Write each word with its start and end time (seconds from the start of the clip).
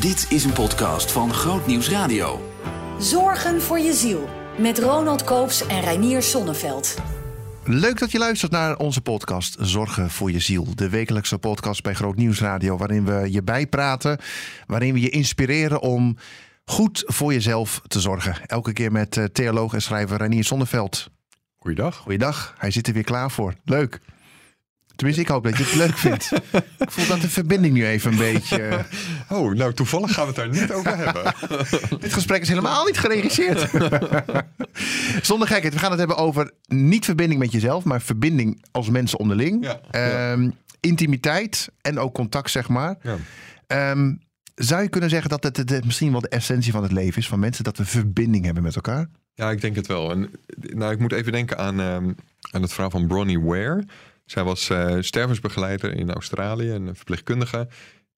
Dit 0.00 0.26
is 0.30 0.44
een 0.44 0.52
podcast 0.52 1.12
van 1.12 1.32
Groot 1.32 1.66
Nieuws 1.66 1.90
Radio. 1.90 2.52
Zorgen 2.98 3.62
voor 3.62 3.78
je 3.78 3.92
ziel. 3.92 4.28
Met 4.58 4.78
Ronald 4.78 5.24
Koops 5.24 5.66
en 5.66 5.80
Reinier 5.80 6.22
Sonneveld. 6.22 6.96
Leuk 7.64 7.98
dat 7.98 8.10
je 8.10 8.18
luistert 8.18 8.52
naar 8.52 8.76
onze 8.76 9.00
podcast 9.00 9.56
Zorgen 9.60 10.10
voor 10.10 10.30
je 10.30 10.38
ziel. 10.38 10.74
De 10.74 10.88
wekelijkse 10.88 11.38
podcast 11.38 11.82
bij 11.82 11.94
Groot 11.94 12.16
Nieuws 12.16 12.40
Radio. 12.40 12.76
Waarin 12.76 13.04
we 13.04 13.32
je 13.32 13.42
bijpraten. 13.42 14.18
Waarin 14.66 14.92
we 14.92 15.00
je 15.00 15.10
inspireren 15.10 15.80
om 15.80 16.16
goed 16.64 17.02
voor 17.06 17.32
jezelf 17.32 17.80
te 17.86 18.00
zorgen. 18.00 18.46
Elke 18.46 18.72
keer 18.72 18.92
met 18.92 19.16
eh, 19.16 19.24
theoloog 19.24 19.74
en 19.74 19.82
schrijver 19.82 20.16
Reinier 20.16 20.44
Sonneveld. 20.44 21.10
Goeiedag. 21.56 21.96
Goeiedag, 21.96 22.54
hij 22.58 22.70
zit 22.70 22.86
er 22.86 22.92
weer 22.92 23.04
klaar 23.04 23.30
voor. 23.30 23.54
Leuk. 23.64 24.00
Tenminste, 24.98 25.22
ik 25.22 25.28
hoop 25.28 25.44
dat 25.44 25.56
je 25.56 25.64
het 25.64 25.74
leuk 25.74 25.98
vindt. 25.98 26.32
ik 26.78 26.90
voel 26.90 27.06
dat 27.06 27.20
de 27.20 27.28
verbinding 27.28 27.74
nu 27.74 27.86
even 27.86 28.12
een 28.12 28.18
beetje... 28.18 28.62
eh, 28.62 28.84
Oh, 29.28 29.54
nou 29.54 29.72
toevallig 29.74 30.12
gaan 30.12 30.26
we 30.26 30.32
het 30.32 30.36
daar 30.36 30.60
net 30.60 30.72
over 30.72 30.96
hebben. 31.04 31.34
Dit 32.00 32.12
gesprek 32.12 32.42
is 32.42 32.48
helemaal 32.48 32.84
niet 32.84 32.98
geregisseerd. 32.98 33.60
Zonder 35.22 35.48
gekheid, 35.48 35.72
we 35.72 35.78
gaan 35.78 35.90
het 35.90 35.98
hebben 35.98 36.16
over 36.16 36.50
niet 36.66 37.04
verbinding 37.04 37.40
met 37.40 37.52
jezelf, 37.52 37.84
maar 37.84 38.00
verbinding 38.02 38.64
als 38.70 38.90
mensen 38.90 39.18
onderling. 39.18 39.64
Ja, 39.64 39.80
ja. 39.90 40.32
Ehm, 40.32 40.50
Intimiteit 40.80 41.68
en 41.80 41.98
ook 41.98 42.14
contact, 42.14 42.50
zeg 42.50 42.68
maar. 42.68 42.96
Ja. 43.02 43.16
Ehm, 43.66 44.14
zou 44.54 44.82
je 44.82 44.88
kunnen 44.88 45.10
zeggen 45.10 45.30
dat 45.30 45.42
het, 45.42 45.56
het 45.56 45.84
misschien 45.84 46.12
wel 46.12 46.20
de 46.20 46.28
essentie 46.28 46.72
van 46.72 46.82
het 46.82 46.92
leven 46.92 47.18
is 47.18 47.28
van 47.28 47.38
mensen, 47.38 47.64
dat 47.64 47.76
we 47.76 47.84
verbinding 47.84 48.44
hebben 48.44 48.62
met 48.62 48.74
elkaar? 48.74 49.08
Ja, 49.34 49.50
ik 49.50 49.60
denk 49.60 49.76
het 49.76 49.86
wel. 49.86 50.10
En, 50.10 50.30
nou, 50.56 50.92
ik 50.92 50.98
moet 50.98 51.12
even 51.12 51.32
denken 51.32 51.58
aan, 51.58 51.80
ehm, 51.80 52.10
aan 52.50 52.62
het 52.62 52.72
verhaal 52.72 52.90
van 52.90 53.06
Bronnie 53.06 53.40
Ware. 53.40 53.84
Zij 54.30 54.44
was 54.44 54.70
eh, 54.70 54.96
stervensbegeleider 55.00 55.94
in 55.94 56.12
Australië, 56.12 56.70
een 56.70 56.96
verpleegkundige 56.96 57.68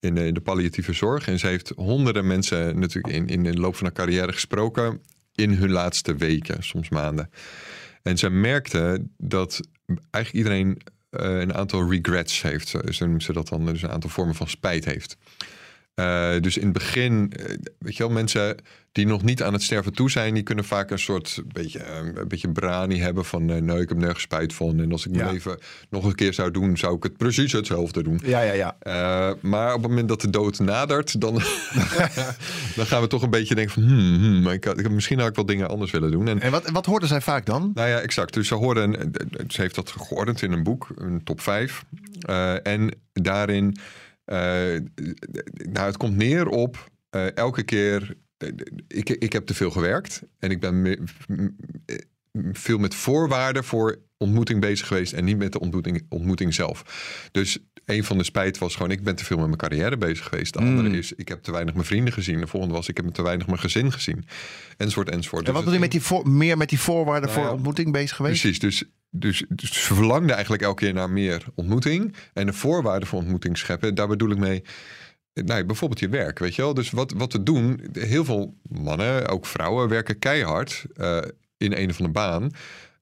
in 0.01 0.15
de, 0.15 0.41
palliatieve 0.41 0.93
zorg. 0.93 1.29
En 1.29 1.39
ze 1.39 1.47
heeft 1.47 1.73
honderden 1.77 2.27
mensen 2.27 2.79
natuurlijk 2.79 3.15
in, 3.15 3.27
in 3.27 3.43
de 3.43 3.61
loop 3.61 3.77
van 3.77 3.87
haar 3.87 3.95
carrière 3.95 4.33
gesproken 4.33 5.01
in 5.35 5.53
hun 5.53 5.71
laatste 5.71 6.15
weken, 6.15 6.63
soms 6.63 6.89
maanden. 6.89 7.31
En 8.03 8.19
ze 8.19 8.31
merkte 8.31 9.07
dat 9.17 9.61
eigenlijk 10.11 10.45
iedereen 10.45 10.81
eh, 11.11 11.39
een 11.41 11.55
aantal 11.55 11.91
regrets 11.91 12.43
heeft. 12.43 12.69
Zo, 12.69 12.81
zo 12.91 13.07
noemt 13.07 13.23
ze 13.23 13.33
dat 13.33 13.49
dan, 13.49 13.67
dus 13.67 13.83
een 13.83 13.91
aantal 13.91 14.11
vormen 14.11 14.35
van 14.35 14.49
spijt 14.49 14.85
heeft. 14.85 15.17
Eh, 16.01 16.41
dus 16.41 16.57
in 16.57 16.65
het 16.65 16.73
begin, 16.73 17.33
eh, 17.37 17.57
weet 17.79 17.97
je 17.97 18.03
wel, 18.03 18.13
mensen 18.13 18.57
die 18.93 19.07
nog 19.07 19.23
niet 19.23 19.43
aan 19.43 19.53
het 19.53 19.63
sterven 19.63 19.93
toe 19.93 20.11
zijn, 20.11 20.35
die 20.35 20.43
kunnen 20.43 20.65
vaak 20.65 20.91
een 20.91 20.99
soort 20.99 21.43
beetje, 21.47 21.79
eh, 21.79 21.97
een 22.15 22.29
beetje 22.29 22.53
brani 22.53 23.01
hebben 23.01 23.25
van, 23.25 23.51
eh, 23.51 23.61
nou, 23.61 23.81
ik 23.81 23.89
heb 23.89 23.99
nergens 23.99 24.23
spijt 24.23 24.55
van. 24.55 24.81
En 24.81 24.93
als 24.93 25.07
ik 25.07 25.13
mijn 25.13 25.33
leven 25.33 25.59
nog 25.91 26.05
een 26.05 26.15
keer 26.15 26.35
zou 26.35 26.51
doen, 26.51 26.77
zou 26.77 26.97
ik 26.97 27.03
het 27.03 27.17
precies 27.17 27.53
hetzelfde 27.53 28.03
doen. 28.03 28.21
Ja, 28.25 28.41
ja, 28.41 28.53
ja. 28.53 28.77
Maar 29.41 29.75
op 29.75 29.83
het 29.83 29.91
moment 29.91 30.09
dat 30.09 30.21
de 30.21 30.31
dood 30.31 30.59
nadert, 30.59 31.21
dan, 31.21 31.35
dan 32.77 32.87
gaan 32.87 33.01
we 33.01 33.07
toch 33.07 33.23
een 33.23 33.31
beetje 33.31 33.55
denken 33.55 33.75
van, 33.75 33.83
hmm, 33.83 34.19
hmm, 34.19 34.49
ik 34.49 34.65
had, 34.65 34.91
misschien 34.91 35.19
had 35.19 35.29
ik 35.29 35.35
wel 35.35 35.47
dingen 35.47 35.69
anders 35.69 35.91
willen 35.91 36.11
doen. 36.11 36.29
En 36.29 36.41
En 36.41 36.51
wat, 36.51 36.71
wat 36.71 36.87
hoorden 36.87 37.09
zij 37.09 37.21
vaak 37.21 37.47
dan? 37.47 37.71
nou 37.75 37.89
ja, 37.89 37.99
exact. 37.99 38.35
Dus 38.35 38.49
ze 38.49 38.55
hoorden, 38.55 39.13
ze 39.49 39.61
heeft 39.61 39.75
dat 39.75 39.91
geordend 39.91 40.43
in 40.43 40.53
een 40.53 40.63
boek, 40.63 40.89
een 40.97 41.25
top 41.25 41.41
5. 41.41 41.85
Eh, 42.21 42.67
en 42.67 42.95
daarin, 43.13 43.77
nou, 45.73 45.87
het 45.87 45.97
komt 45.97 46.17
neer 46.17 46.49
op 46.49 46.91
eh, 47.11 47.37
elke 47.37 47.63
keer. 47.63 48.17
eh, 48.37 48.49
ik, 48.89 49.11
ik 49.11 49.33
heb 49.33 49.47
te 49.47 49.55
veel 49.55 49.71
gewerkt 49.71 50.23
en 50.39 50.51
ik 50.51 50.61
ben 50.61 50.83
me- 50.83 50.99
eh, 51.87 51.97
veel 52.53 52.79
met 52.79 52.95
voorwaarden 52.95 53.65
voor 53.65 53.99
ontmoeting 54.17 54.61
bezig 54.61 54.87
geweest 54.87 55.13
en 55.13 55.25
niet 55.25 55.39
met 55.39 55.53
de 55.53 55.61
ontmoeting, 55.61 56.07
ontmoeting 56.09 56.55
zelf. 56.55 56.83
Dus 57.33 57.59
een 57.85 58.05
van 58.05 58.19
de 58.19 58.25
spijt 58.25 58.59
was 58.59 58.75
gewoon, 58.77 58.91
ik 58.91 59.03
ben 59.03 59.17
te 59.17 59.25
veel 59.25 59.37
met 59.37 59.47
mijn 59.47 59.59
carrière 59.59 59.97
bezig 59.97 60.25
geweest. 60.29 60.53
De 60.53 60.59
andere 60.59 60.99
is, 60.99 61.13
ik 61.13 61.29
heb 61.29 61.43
te 61.43 61.53
weinig 61.53 61.75
mijn 61.75 61.87
vrienden 61.87 62.13
gezien. 62.13 62.41
De 62.41 62.47
volgende 62.47 62.75
was, 62.75 62.89
ik 62.89 62.97
heb 62.97 63.07
te 63.07 63.23
weinig 63.23 63.47
mijn 63.47 63.59
gezin 63.59 63.93
gezien. 63.93 64.25
Enzovoort, 64.77 65.09
enzovoort. 65.11 65.47
En 65.47 65.53
wat 65.53 65.63
Dus 65.63 65.73
bedoel 65.73 65.73
je 65.75 65.81
met 65.81 65.91
die 65.91 66.01
voor, 66.01 66.29
meer 66.29 66.57
met 66.57 66.69
die 66.69 66.81
voorwaarden 66.81 67.31
Nou 67.31 67.43
voor 67.43 67.53
ontmoeting 67.55 67.93
bezig 67.93 68.17
geweest? 68.17 68.41
Precies, 68.41 68.59
dus, 68.59 68.85
dus, 69.11 69.45
dus 69.49 69.85
ze 69.85 69.95
verlangde 69.95 70.33
eigenlijk 70.33 70.63
elke 70.63 70.85
keer 70.85 70.95
naar 70.95 71.11
meer 71.11 71.45
ontmoeting. 71.55 72.15
En 72.33 72.47
de 72.47 72.53
voorwaarden 72.53 73.09
voor 73.09 73.19
ontmoeting 73.19 73.59
scheppen, 73.59 73.95
daar 73.95 74.09
bedoel 74.09 74.31
ik 74.31 74.39
mee. 74.39 74.63
Nou, 75.33 75.65
bijvoorbeeld 75.65 76.01
je 76.01 76.09
werk, 76.09 76.39
weet 76.39 76.55
je 76.55 76.63
wel. 76.63 76.75
Dus 76.75 76.91
wat, 76.91 77.13
wat 77.13 77.33
we 77.33 77.43
doen, 77.43 77.81
heel 77.93 78.25
veel 78.25 78.55
mannen, 78.63 79.29
ook 79.29 79.47
vrouwen, 79.47 79.89
werken 79.89 80.19
keihard 80.19 80.85
eh, 80.95 81.19
in 81.57 81.73
een 81.73 81.91
of 81.91 82.01
andere 82.01 82.11
baan. 82.11 82.51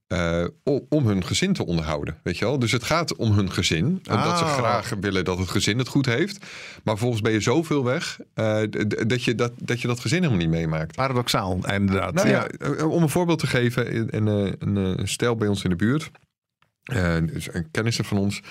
Eh, 0.09 0.45
om 0.89 1.07
hun 1.07 1.25
gezin 1.25 1.53
te 1.53 1.67
onderhouden, 1.67 2.19
weet 2.23 2.39
je 2.39 2.45
wel. 2.45 2.59
Dus 2.59 2.73
het 2.73 2.85
gaat 2.85 3.17
om 3.17 3.33
hun 3.33 3.53
gezin. 3.53 3.85
Omdat 4.11 4.39
ze 4.39 4.45
Ah. 4.45 4.57
graag 4.57 4.93
willen 5.01 5.25
dat 5.25 5.39
het 5.39 5.49
gezin 5.49 5.79
het 5.79 5.89
goed 5.89 6.07
heeft. 6.07 6.39
Maar 6.39 6.95
vervolgens 6.95 7.21
ben 7.21 7.33
je 7.33 7.41
zoveel 7.41 7.85
weg 7.85 8.19
eh, 8.35 8.61
dat, 9.07 9.25
je 9.25 9.35
dat, 9.35 9.53
dat 9.59 9.81
je 9.81 9.87
dat 9.89 10.01
gezin 10.01 10.19
helemaal 10.19 10.41
niet 10.41 10.51
meemaakt. 10.51 10.97
Paradoxaal, 10.97 11.59
inderdaad. 11.73 12.15
Nou 12.15 12.29
ja, 12.29 12.47
eh, 12.47 12.91
om 12.91 13.03
een 13.03 13.09
voorbeeld 13.09 13.39
te 13.39 13.47
geven, 13.47 13.97
een, 13.97 14.27
een, 14.29 14.57
een, 14.59 14.77
een 14.77 15.09
stel 15.09 15.37
bij 15.37 15.49
ons 15.49 15.65
in 15.65 15.71
de 15.71 15.77
buurt, 15.77 16.11
dus 17.33 17.55
een 17.55 17.71
kennissen 17.71 18.05
van 18.05 18.19
ons, 18.19 18.43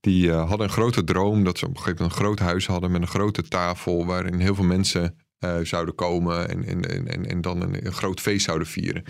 die 0.00 0.32
hadden 0.32 0.66
een 0.66 0.72
grote 0.72 1.04
droom 1.04 1.44
dat 1.44 1.58
ze 1.58 1.64
op 1.64 1.70
een 1.70 1.76
gegeven 1.76 2.02
moment 2.02 2.18
een 2.18 2.24
groot 2.24 2.38
huis 2.38 2.66
hadden 2.66 2.90
met 2.90 3.00
een 3.00 3.08
grote 3.08 3.42
tafel 3.42 4.06
waarin 4.06 4.38
heel 4.38 4.54
veel 4.54 4.64
mensen 4.64 5.16
zouden 5.62 5.94
komen 5.94 6.48
en, 6.48 6.64
en, 6.64 6.90
en, 6.90 7.08
en, 7.08 7.26
en 7.26 7.40
dan 7.40 7.62
een, 7.62 7.86
een 7.86 7.92
groot 7.92 8.20
feest 8.20 8.44
zouden 8.44 8.66
vieren. 8.68 9.04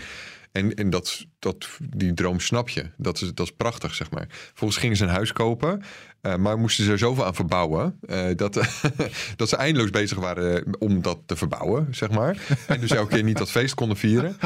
En, 0.53 0.75
en 0.75 0.91
dat, 0.91 1.27
dat, 1.39 1.69
die 1.97 2.15
droom 2.15 2.41
snap 2.41 2.69
je. 2.69 2.91
Dat 2.97 3.21
is, 3.21 3.31
dat 3.35 3.47
is 3.47 3.53
prachtig, 3.57 3.95
zeg 3.95 4.11
maar. 4.11 4.27
Volgens 4.55 4.79
gingen 4.81 4.97
ze 4.97 5.05
een 5.05 5.11
huis 5.11 5.33
kopen. 5.33 5.83
eh, 6.21 6.37
maar 6.37 6.59
moesten 6.59 6.85
ze 6.85 6.91
er 6.91 6.99
zoveel 6.99 7.25
aan 7.27 7.35
verbouwen. 7.35 7.99
eh, 8.07 8.25
dat, 8.37 8.55
dat 9.37 9.49
ze 9.49 9.57
eindeloos 9.57 9.91
bezig 9.91 10.19
waren 10.19 10.77
om 10.79 11.03
dat 11.03 11.19
te 11.27 11.37
verbouwen, 11.37 11.87
zeg 11.91 12.11
maar. 12.11 12.37
En 12.67 12.81
dus 12.81 12.91
elke 12.91 13.15
keer 13.15 13.23
niet 13.23 13.39
dat 13.39 13.51
feest 13.51 13.75
konden 13.75 13.97
vieren. 13.97 14.37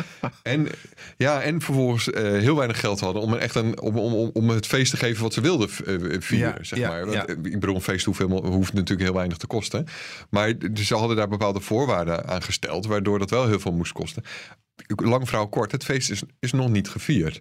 En, 0.43 0.69
ja, 1.17 1.41
en 1.43 1.61
vervolgens 1.61 2.11
eh, 2.11 2.23
heel 2.23 2.57
weinig 2.57 2.81
geld 2.81 3.01
hadden 3.01 3.23
om, 3.23 3.35
echt 3.35 3.55
een, 3.55 3.81
om, 3.81 3.97
om, 3.99 4.31
om- 4.33 4.49
het 4.51 4.67
feest 4.67 4.91
te 4.91 4.97
geven 4.97 5.23
wat 5.23 5.33
ze 5.35 5.41
wilden 5.41 5.69
eh, 5.69 6.21
vieren, 6.21 6.55
Ja, 6.59 6.65
zeg 6.65 6.79
ja, 6.79 6.89
maar. 6.89 7.01
Want, 7.01 7.13
ja. 7.13 7.27
eh, 7.27 7.37
Ik 7.43 7.61
bedoel, 7.61 7.75
een 7.75 7.81
feest 7.81 8.05
hoeft, 8.05 8.19
helemaal, 8.19 8.45
hoeft 8.47 8.73
natuurlijk 8.73 9.03
heel 9.09 9.15
weinig 9.17 9.37
te 9.37 9.47
kosten. 9.47 9.87
Maar 10.31 10.59
dus 10.73 10.87
ze 10.87 10.95
hadden 10.95 11.17
daar 11.17 11.29
bepaalde 11.29 11.61
voorwaarden 11.61 12.29
aan 12.29 12.43
gesteld, 12.43 12.87
waardoor 12.87 13.19
dat 13.19 13.31
wel 13.31 13.47
heel 13.47 13.61
veel 13.61 13.73
moest 13.73 13.93
kosten. 13.93 14.23
Lang 14.87 15.29
verhaal 15.29 15.49
kort, 15.49 15.73
het 15.73 15.85
feest 15.85 16.11
is, 16.11 16.23
is 16.39 16.53
nog 16.53 16.69
niet 16.69 16.89
gevierd. 16.89 17.41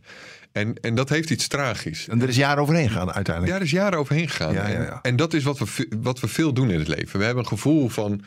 En, 0.51 0.75
en 0.75 0.95
dat 0.95 1.09
heeft 1.09 1.29
iets 1.29 1.47
tragisch. 1.47 2.07
En 2.07 2.21
er 2.21 2.29
is 2.29 2.35
jaren 2.35 2.61
overheen 2.61 2.87
gegaan 2.89 3.11
uiteindelijk. 3.11 3.53
Ja, 3.53 3.59
er 3.59 3.65
is 3.65 3.71
jaren 3.71 3.99
overheen 3.99 4.29
gegaan. 4.29 4.53
Ja, 4.53 4.67
ja, 4.67 4.75
En- 4.75 4.83
ja. 4.83 4.99
En, 5.01 5.15
dat 5.15 5.33
is 5.33 5.43
wat 5.43 5.57
we, 5.59 5.87
wat 6.01 6.19
we 6.19 6.27
veel 6.27 6.53
doen 6.53 6.69
in 6.71 6.79
het 6.79 6.87
leven. 6.87 7.19
We 7.19 7.25
hebben 7.25 7.43
een 7.43 7.49
gevoel 7.49 7.89
van... 7.89 8.23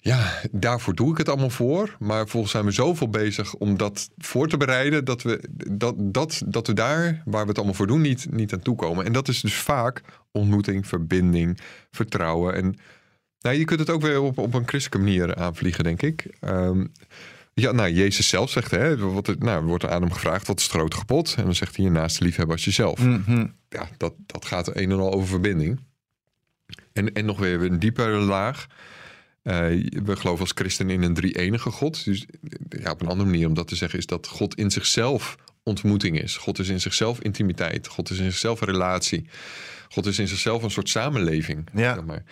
Ja, 0.00 0.40
daarvoor 0.50 0.94
doe 0.94 1.10
ik 1.10 1.18
het 1.18 1.28
allemaal 1.28 1.50
voor. 1.50 1.96
Maar 1.98 2.28
volgens 2.28 2.52
zijn 2.52 2.64
we 2.64 2.70
zoveel 2.70 3.08
bezig 3.08 3.54
om 3.54 3.76
dat 3.76 4.08
voor 4.16 4.48
te 4.48 4.56
bereiden... 4.56 5.04
dat 5.04 5.22
we, 5.22 5.40
dat, 5.70 5.94
dat, 5.98 6.42
dat 6.46 6.66
we 6.66 6.72
daar, 6.72 7.22
waar 7.24 7.42
we 7.42 7.48
het 7.48 7.56
allemaal 7.56 7.74
voor 7.74 7.86
doen, 7.86 8.00
niet, 8.00 8.26
niet 8.30 8.52
aan 8.52 8.60
toekomen. 8.62 9.04
En 9.04 9.12
dat 9.12 9.28
is 9.28 9.40
dus 9.40 9.54
vaak 9.54 10.02
ontmoeting, 10.32 10.86
verbinding, 10.86 11.58
vertrouwen. 11.90 12.54
En 12.54 12.76
nou, 13.40 13.56
je 13.56 13.64
kunt 13.64 13.80
het 13.80 13.90
ook 13.90 14.02
weer 14.02 14.20
op, 14.20 14.38
op 14.38 14.54
een 14.54 14.68
christelijke 14.68 15.06
manier 15.10 15.34
aanvliegen, 15.34 15.84
denk 15.84 16.02
ik. 16.02 16.26
Ehm, 16.40 16.84
ja, 17.60 17.72
nou, 17.72 17.90
Jezus 17.92 18.28
zelf 18.28 18.50
zegt, 18.50 18.70
hè, 18.70 18.96
wat, 18.96 19.38
nou, 19.38 19.64
wordt 19.64 19.86
aan 19.86 20.02
hem 20.02 20.12
gevraagd, 20.12 20.46
wat 20.46 20.58
is 20.58 20.64
het 20.64 20.72
grote 20.72 20.96
gebod? 20.96 21.34
En 21.36 21.44
dan 21.44 21.54
zegt 21.54 21.76
hij, 21.76 21.84
je 21.84 21.90
naaste 21.90 22.24
liefhebben 22.24 22.54
als 22.54 22.64
jezelf 22.64 22.98
Mhm. 22.98 23.46
ja, 23.68 23.88
dat, 23.96 24.14
dat 24.26 24.44
gaat 24.44 24.76
een 24.76 24.90
en 24.90 24.98
al 24.98 25.12
over 25.12 25.28
verbinding. 25.28 25.80
En, 26.92 27.12
en 27.12 27.24
nog 27.24 27.38
weer 27.38 27.62
een 27.62 27.78
diepere 27.78 28.18
laag. 28.18 28.66
Eh, 29.42 29.54
we 30.04 30.16
geloven 30.16 30.40
als 30.40 30.52
christen 30.54 30.90
in 30.90 31.02
een 31.02 31.14
drie-enige 31.14 31.70
God. 31.70 32.04
Dus 32.04 32.26
ja, 32.68 32.90
op 32.90 33.00
een 33.00 33.08
andere 33.08 33.30
manier 33.30 33.46
om 33.46 33.54
dat 33.54 33.68
te 33.68 33.76
zeggen... 33.76 33.98
is 33.98 34.06
dat 34.06 34.26
God 34.26 34.54
in 34.54 34.70
zichzelf 34.70 35.36
ontmoeting 35.62 36.22
is. 36.22 36.36
God 36.36 36.58
is 36.58 36.68
in 36.68 36.80
zichzelf 36.80 37.20
intimiteit. 37.20 37.86
God 37.86 38.10
is 38.10 38.18
in 38.18 38.30
zichzelf 38.30 38.60
relatie. 38.60 39.28
God 39.88 40.06
is 40.06 40.18
in 40.18 40.28
zichzelf 40.28 40.62
een 40.62 40.70
soort 40.70 40.88
samenleving. 40.88 41.68
Ja. 41.74 41.94
Zeg 41.94 42.04
maar. 42.04 42.24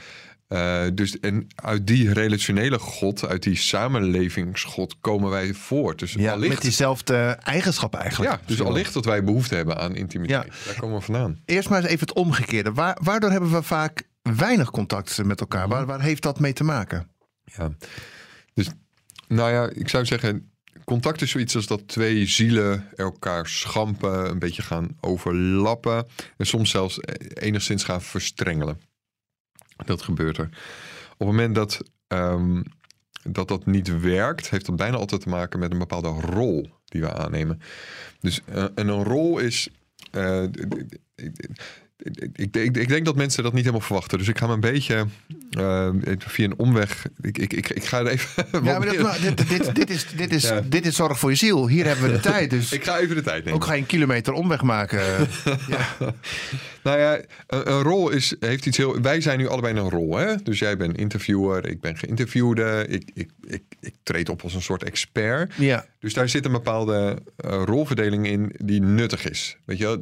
Eh, 0.49 0.85
dus 0.95 1.21
en 1.21 1.47
uit 1.55 1.87
die 1.87 2.13
relationele 2.13 2.79
God, 2.79 3.27
uit 3.27 3.43
die 3.43 3.57
samenlevingsgod 3.57 4.97
komen 5.01 5.31
wij 5.31 5.55
voort. 5.55 5.99
Dus 5.99 6.13
Ja, 6.13 6.33
allicht, 6.33 6.53
met 6.53 6.63
diezelfde 6.63 7.17
eigenschappen 7.43 8.01
eigenlijk. 8.01 8.31
ja, 8.31 8.41
dus 8.47 8.63
allicht 8.63 8.93
dat 8.93 9.05
wij 9.05 9.25
behoefte 9.25 9.55
hebben 9.55 9.79
aan 9.79 9.95
intimiteit. 9.95 10.45
Ja. 10.45 10.65
Daar 10.65 10.81
komen 10.81 10.97
we 10.97 11.05
vandaan. 11.05 11.41
Eerst 11.45 11.69
maar 11.69 11.79
eens 11.83 11.89
even 11.89 12.07
het 12.07 12.17
omgekeerde. 12.17 12.73
Waar, 12.73 12.99
waardoor 13.03 13.31
hebben 13.31 13.51
we 13.51 13.63
vaak 13.63 14.03
weinig 14.23 14.71
contact 14.71 15.25
met 15.25 15.41
elkaar? 15.41 15.69
Waar, 15.69 15.87
waar 15.87 16.01
heeft 16.01 16.23
dat 16.23 16.41
mee 16.41 16.53
te 16.53 16.65
maken? 16.65 17.11
Ja. 17.45 17.73
Dus, 18.55 18.69
nou 19.29 19.51
ja, 19.53 19.71
ik 19.75 19.89
zou 19.89 20.05
zeggen, 20.05 20.51
contact 20.85 21.23
is 21.23 21.31
zoiets 21.31 21.57
als 21.57 21.67
dat 21.67 21.89
twee 21.89 22.27
zielen 22.27 22.85
elkaar 22.97 23.49
schampen, 23.49 24.31
een 24.31 24.39
beetje 24.39 24.63
gaan 24.63 24.97
overlappen 25.01 26.07
en 26.37 26.47
soms 26.47 26.71
zelfs 26.71 26.99
enigszins 27.35 27.85
gaan 27.85 28.03
verstrengelen. 28.03 28.81
Dat 29.85 30.03
gebeurt 30.03 30.39
er. 30.39 30.49
Op 31.13 31.19
het 31.19 31.29
moment 31.29 31.55
dat 31.55 31.81
ehm, 32.07 32.63
dat, 33.23 33.49
dat 33.49 33.67
niet 33.67 34.01
werkt, 34.01 34.51
heeft 34.51 34.67
dat 34.67 34.77
bijna 34.77 34.97
altijd 34.97 35.21
te 35.21 35.29
maken 35.29 35.59
met 35.59 35.73
een 35.73 35.79
bepaalde 35.79 36.09
rol 36.09 36.71
die 36.85 37.01
we 37.01 37.13
aannemen. 37.13 37.61
Dus 38.21 38.41
eh, 38.45 38.65
en 38.75 38.89
een 38.89 39.05
rol 39.05 39.39
is. 39.39 39.69
eh, 40.11 40.43
ik, 40.43 40.99
ik, 42.37 42.57
ik, 42.57 42.77
ik 42.77 42.89
denk 42.89 43.05
dat 43.05 43.17
mensen 43.17 43.43
dat 43.43 43.53
niet 43.53 43.65
helemaal 43.65 43.87
verwachten. 43.87 44.19
Dus 44.19 44.29
ik 44.29 44.39
ga 44.39 44.47
me 44.47 44.53
een 44.53 44.61
beetje 44.61 45.07
eh, 45.57 45.89
via 46.19 46.45
een 46.45 46.59
omweg. 46.59 47.07
Ik, 47.21 47.39
ik, 47.39 47.53
ik, 47.53 47.69
ik 47.71 47.85
ga 47.85 47.99
er 48.01 48.07
even. 48.07 48.47
Ja, 48.53 48.61
maar 48.79 48.97
dat, 48.97 49.21
dit, 49.21 49.49
dit, 49.49 49.75
dit, 49.75 49.91
is, 49.91 50.07
dit, 50.17 50.33
is, 50.33 50.43
Ja. 50.49 50.61
dit 50.67 50.87
is 50.87 50.97
zorg 50.97 51.19
voor 51.19 51.31
je 51.31 51.37
ziel. 51.37 51.69
Hier 51.69 51.87
hebben 51.87 52.05
we 52.07 52.13
de 52.13 52.21
tijd. 52.31 52.51
Dus 52.51 52.73
ik 52.73 52.85
ga 52.85 52.99
even 52.99 53.17
de 53.17 53.23
tijd 53.23 53.45
nemen. 53.45 53.61
ook 53.61 53.67
geen 53.67 53.87
kilometer 53.87 54.33
omweg 54.33 54.63
maken. 54.63 55.01
Ja. 55.69 56.15
Nou 56.83 56.99
ja, 56.99 57.21
een, 57.47 57.71
een 57.73 57.83
rol 57.83 58.11
is, 58.11 58.35
heeft 58.41 58.67
iets 58.67 58.77
heel. 58.77 59.01
Wij 59.01 59.21
zijn 59.21 59.39
nu 59.39 59.49
allebei 59.49 59.75
een 59.79 59.91
rol. 59.91 60.17
Hè? 60.17 60.35
Dus 60.43 60.59
jij 60.59 60.77
bent 60.77 60.99
interviewer, 60.99 61.67
ik 61.69 61.81
ben 61.81 61.97
geïnterviewde. 61.97 62.87
Ik, 62.89 63.11
ik, 63.15 63.31
ik, 63.47 63.63
ik 63.81 63.95
treed 64.03 64.29
op 64.29 64.43
als 64.43 64.55
een 64.55 64.63
soort 64.63 64.83
expert. 64.85 65.53
Ja. 65.57 65.87
Dus 65.99 66.15
daar 66.15 66.29
zit 66.29 66.45
een 66.45 66.53
bepaalde 66.53 67.19
eh, 67.37 67.63
rolverdeling 67.65 68.27
in 68.27 68.55
die 68.65 68.81
nuttig 68.83 69.29
is. 69.31 69.57
Weet 69.65 69.79
je 69.79 69.85
wel? 69.85 69.99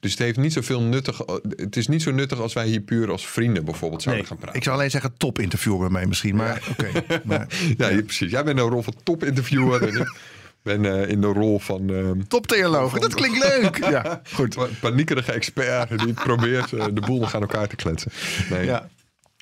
Dus 0.00 0.10
het 0.10 0.18
heeft 0.18 0.36
niet 0.38 0.52
zoveel 0.52 0.82
nuttig. 0.82 1.20
Het 1.56 1.76
is 1.76 1.86
niet 1.88 2.02
zo 2.02 2.10
nuttig 2.10 2.40
als 2.40 2.52
wij 2.52 2.66
hier 2.66 2.80
puur 2.80 3.10
als 3.10 3.26
vrienden 3.26 3.64
bijvoorbeeld 3.64 4.02
zouden 4.02 4.24
Nee, 4.24 4.32
gaan 4.32 4.40
praten. 4.40 4.56
ik 4.58 4.64
zou 4.64 4.76
alleen 4.76 4.87
zeggen 4.90 5.14
top 5.16 5.38
interviewer 5.38 5.78
bij 5.80 5.88
mij 5.90 6.06
misschien. 6.06 6.36
Maar 6.36 6.62
oké. 6.70 6.90
Maar 7.24 7.46
Ja, 7.76 7.88
je- 7.88 8.02
precies. 8.02 8.30
Jij 8.30 8.44
bent 8.44 8.56
de 8.56 8.62
rol 8.62 8.82
van 8.82 8.94
top-interviewer 9.02 9.82
en 9.88 10.00
ik 10.00 10.16
ben 10.62 10.84
eh, 11.02 11.08
in 11.10 11.20
de 11.20 11.26
rol 11.26 11.58
van. 11.58 11.90
ehm, 11.90 12.20
top 12.28 12.46
theoloog. 12.46 12.98
Dat 12.98 13.14
klinkt 13.14 13.38
leuk. 13.38 13.76
Ja, 13.90 14.20
goed. 14.32 14.54
pa- 14.54 14.68
paniekerige 14.80 15.32
expert 15.32 15.98
die 15.98 16.12
probeert 16.12 16.72
eh, 16.72 16.84
de 16.92 17.00
boel 17.00 17.20
nog 17.20 17.34
aan 17.34 17.40
elkaar 17.40 17.68
te 17.68 17.76
kletsen. 17.76 18.10
Nee, 18.50 18.64
Ja. 18.64 18.88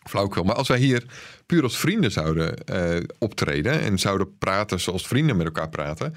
flauwkul. 0.09 0.45
Maar 0.45 0.55
als 0.57 0.69
wij 0.69 0.79
hier 0.79 1.05
puur 1.47 1.63
als 1.63 1.79
vrienden 1.79 2.13
zouden 2.13 2.65
eh, 2.65 3.03
optreden 3.19 3.81
en 3.81 3.99
zouden 3.99 4.39
praten 4.39 4.81
zoals 4.81 5.07
vrienden 5.07 5.37
met 5.37 5.47
elkaar 5.47 5.69
praten. 5.69 6.15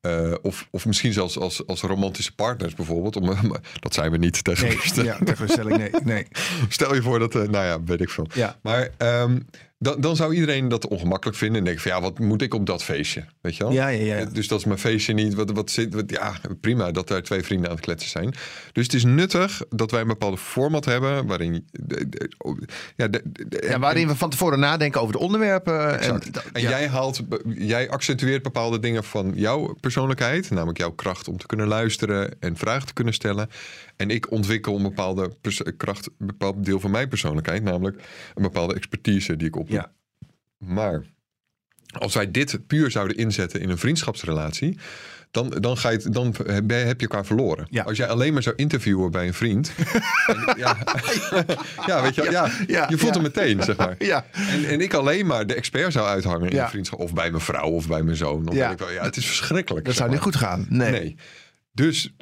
Eh, 0.00 0.34
of, 0.42 0.68
of 0.70 0.86
misschien 0.86 1.12
zelfs 1.12 1.38
als, 1.38 1.66
als 1.66 1.80
romantische 1.80 2.34
partners 2.34 2.74
bijvoorbeeld. 2.74 3.16
Om, 3.16 3.26
dat 3.80 3.94
zijn 3.94 4.10
we 4.10 4.16
niet 4.16 4.44
tegen 4.44 4.68
Nee, 4.68 5.04
ja, 5.04 5.18
tegenstelling. 5.24 5.76
Nee, 5.76 5.90
nee. 6.04 6.26
Stel 6.68 6.94
je 6.94 7.02
voor 7.02 7.18
dat, 7.18 7.34
eh, 7.34 7.48
nou 7.48 7.64
ja, 7.64 7.82
weet 7.84 8.00
ik 8.00 8.10
veel. 8.10 8.26
Ja. 8.34 8.58
Maar 8.62 8.90
ehm, 8.96 9.38
dan, 9.82 10.00
dan 10.00 10.16
zou 10.16 10.34
iedereen 10.34 10.68
dat 10.68 10.88
ongemakkelijk 10.88 11.38
vinden. 11.38 11.58
En 11.58 11.64
denken 11.64 11.82
van 11.82 11.92
ja, 11.92 12.00
wat 12.00 12.18
moet 12.18 12.42
ik 12.42 12.54
op 12.54 12.66
dat 12.66 12.82
feestje? 12.82 13.24
Weet 13.40 13.56
je 13.56 13.62
wel? 13.64 13.72
Ja, 13.72 13.88
ja, 13.88 14.16
ja. 14.16 14.24
Dus 14.24 14.48
dat 14.48 14.58
is 14.58 14.64
mijn 14.64 14.78
feestje 14.78 15.12
niet. 15.12 15.34
Wat, 15.34 15.50
wat 15.50 15.70
zit, 15.70 15.94
wat, 15.94 16.10
ja, 16.10 16.34
prima 16.60 16.90
dat 16.90 17.10
er 17.10 17.22
twee 17.22 17.42
vrienden 17.42 17.68
aan 17.70 17.76
het 17.76 17.84
kletsen 17.84 18.10
zijn. 18.10 18.34
Dus 18.72 18.84
het 18.84 18.94
is 18.94 19.04
nuttig 19.04 19.62
dat 19.68 19.90
wij 19.90 20.00
een 20.00 20.06
bepaalde 20.06 20.36
format 20.38 20.84
hebben. 20.84 21.26
Waarin. 21.26 21.64
oh, 22.38 22.58
ja, 22.96 23.08
de, 23.08 23.22
de- 23.24 23.66
Ja, 23.68 23.78
waarin 23.78 24.08
we 24.08 24.16
van 24.16 24.30
tevoren 24.30 24.58
nadenken 24.58 25.00
over 25.00 25.12
de 25.12 25.18
onderwerpen. 25.20 25.98
Exact. 25.98 26.24
En, 26.26 26.32
dat- 26.32 26.44
En 26.52 26.60
ja. 26.62 26.68
jij 26.68 26.88
haalt, 26.88 27.20
jij 27.54 27.90
accentueert 27.90 28.42
bepaalde 28.42 28.78
dingen 28.78 29.04
van 29.04 29.32
jouw 29.34 29.74
persoonlijkheid, 29.80 30.50
namelijk 30.50 30.78
jouw 30.78 30.90
kracht 30.92 31.28
om 31.28 31.36
te 31.38 31.46
kunnen 31.46 31.66
luisteren 31.68 32.30
en 32.40 32.56
vragen 32.56 32.86
te 32.86 32.92
kunnen 32.92 33.14
stellen. 33.14 33.48
En 34.00 34.10
ik 34.10 34.30
ontwikkel 34.30 34.76
een 34.76 34.82
bepaalde 34.82 35.36
kracht, 35.76 36.06
een 36.18 36.26
bepaald 36.26 36.64
deel 36.64 36.80
van 36.80 36.90
mijn 36.90 37.08
persoonlijkheid, 37.08 37.62
namelijk 37.62 38.02
een 38.34 38.42
bepaalde 38.42 38.74
expertise 38.74 39.36
die 39.36 39.46
ik 39.46 39.56
opdoe. 39.56 39.76
Ja. 39.76 39.92
Maar 40.58 41.04
als 41.98 42.14
wij 42.14 42.30
dit 42.30 42.66
puur 42.66 42.90
zouden 42.90 43.16
inzetten 43.16 43.60
in 43.60 43.70
een 43.70 43.78
vriendschapsrelatie, 43.78 44.78
dan, 45.30 45.50
dan, 45.50 45.76
ga 45.76 45.90
je 45.90 45.98
dan 46.10 46.34
heb 46.66 47.00
je 47.00 47.06
elkaar 47.06 47.26
verloren. 47.26 47.66
Ja. 47.70 47.82
Als 47.82 47.96
jij 47.96 48.08
alleen 48.08 48.32
maar 48.32 48.42
zou 48.42 48.56
interviewen 48.56 49.10
bij 49.10 49.26
een 49.26 49.34
vriend, 49.34 49.72
en, 50.26 50.54
ja, 50.56 50.76
ja, 51.86 52.02
weet 52.02 52.14
je, 52.14 52.22
ja, 52.30 52.50
ja, 52.66 52.86
je 52.88 52.98
voelt 52.98 53.14
hem 53.14 53.22
meteen, 53.22 53.62
zeg 53.62 53.76
maar. 53.76 53.94
Ja. 53.98 54.26
En, 54.32 54.64
en 54.64 54.80
ik 54.80 54.94
alleen 54.94 55.26
maar 55.26 55.46
de 55.46 55.54
expert 55.54 55.92
zou 55.92 56.06
uithangen 56.06 56.50
in 56.50 56.58
een 56.58 56.68
vriendschap. 56.68 56.98
Of 57.00 57.14
bij 57.14 57.30
mijn 57.30 57.42
vrouw 57.42 57.68
of 57.70 57.88
bij 57.88 58.02
mijn 58.02 58.16
zoon. 58.16 58.48
Of 58.48 58.54
Ja. 58.54 58.70
ik 58.70 58.78
wel. 58.78 58.90
ja, 58.90 59.04
het 59.04 59.16
is 59.16 59.26
verschrikkelijk. 59.26 59.86
Dat 59.86 59.94
zou 59.94 60.10
niet 60.10 60.20
goed 60.20 60.36
gaan. 60.36 60.66
Nee. 60.68 60.90
Nee. 60.90 61.16
Dus 61.72 62.12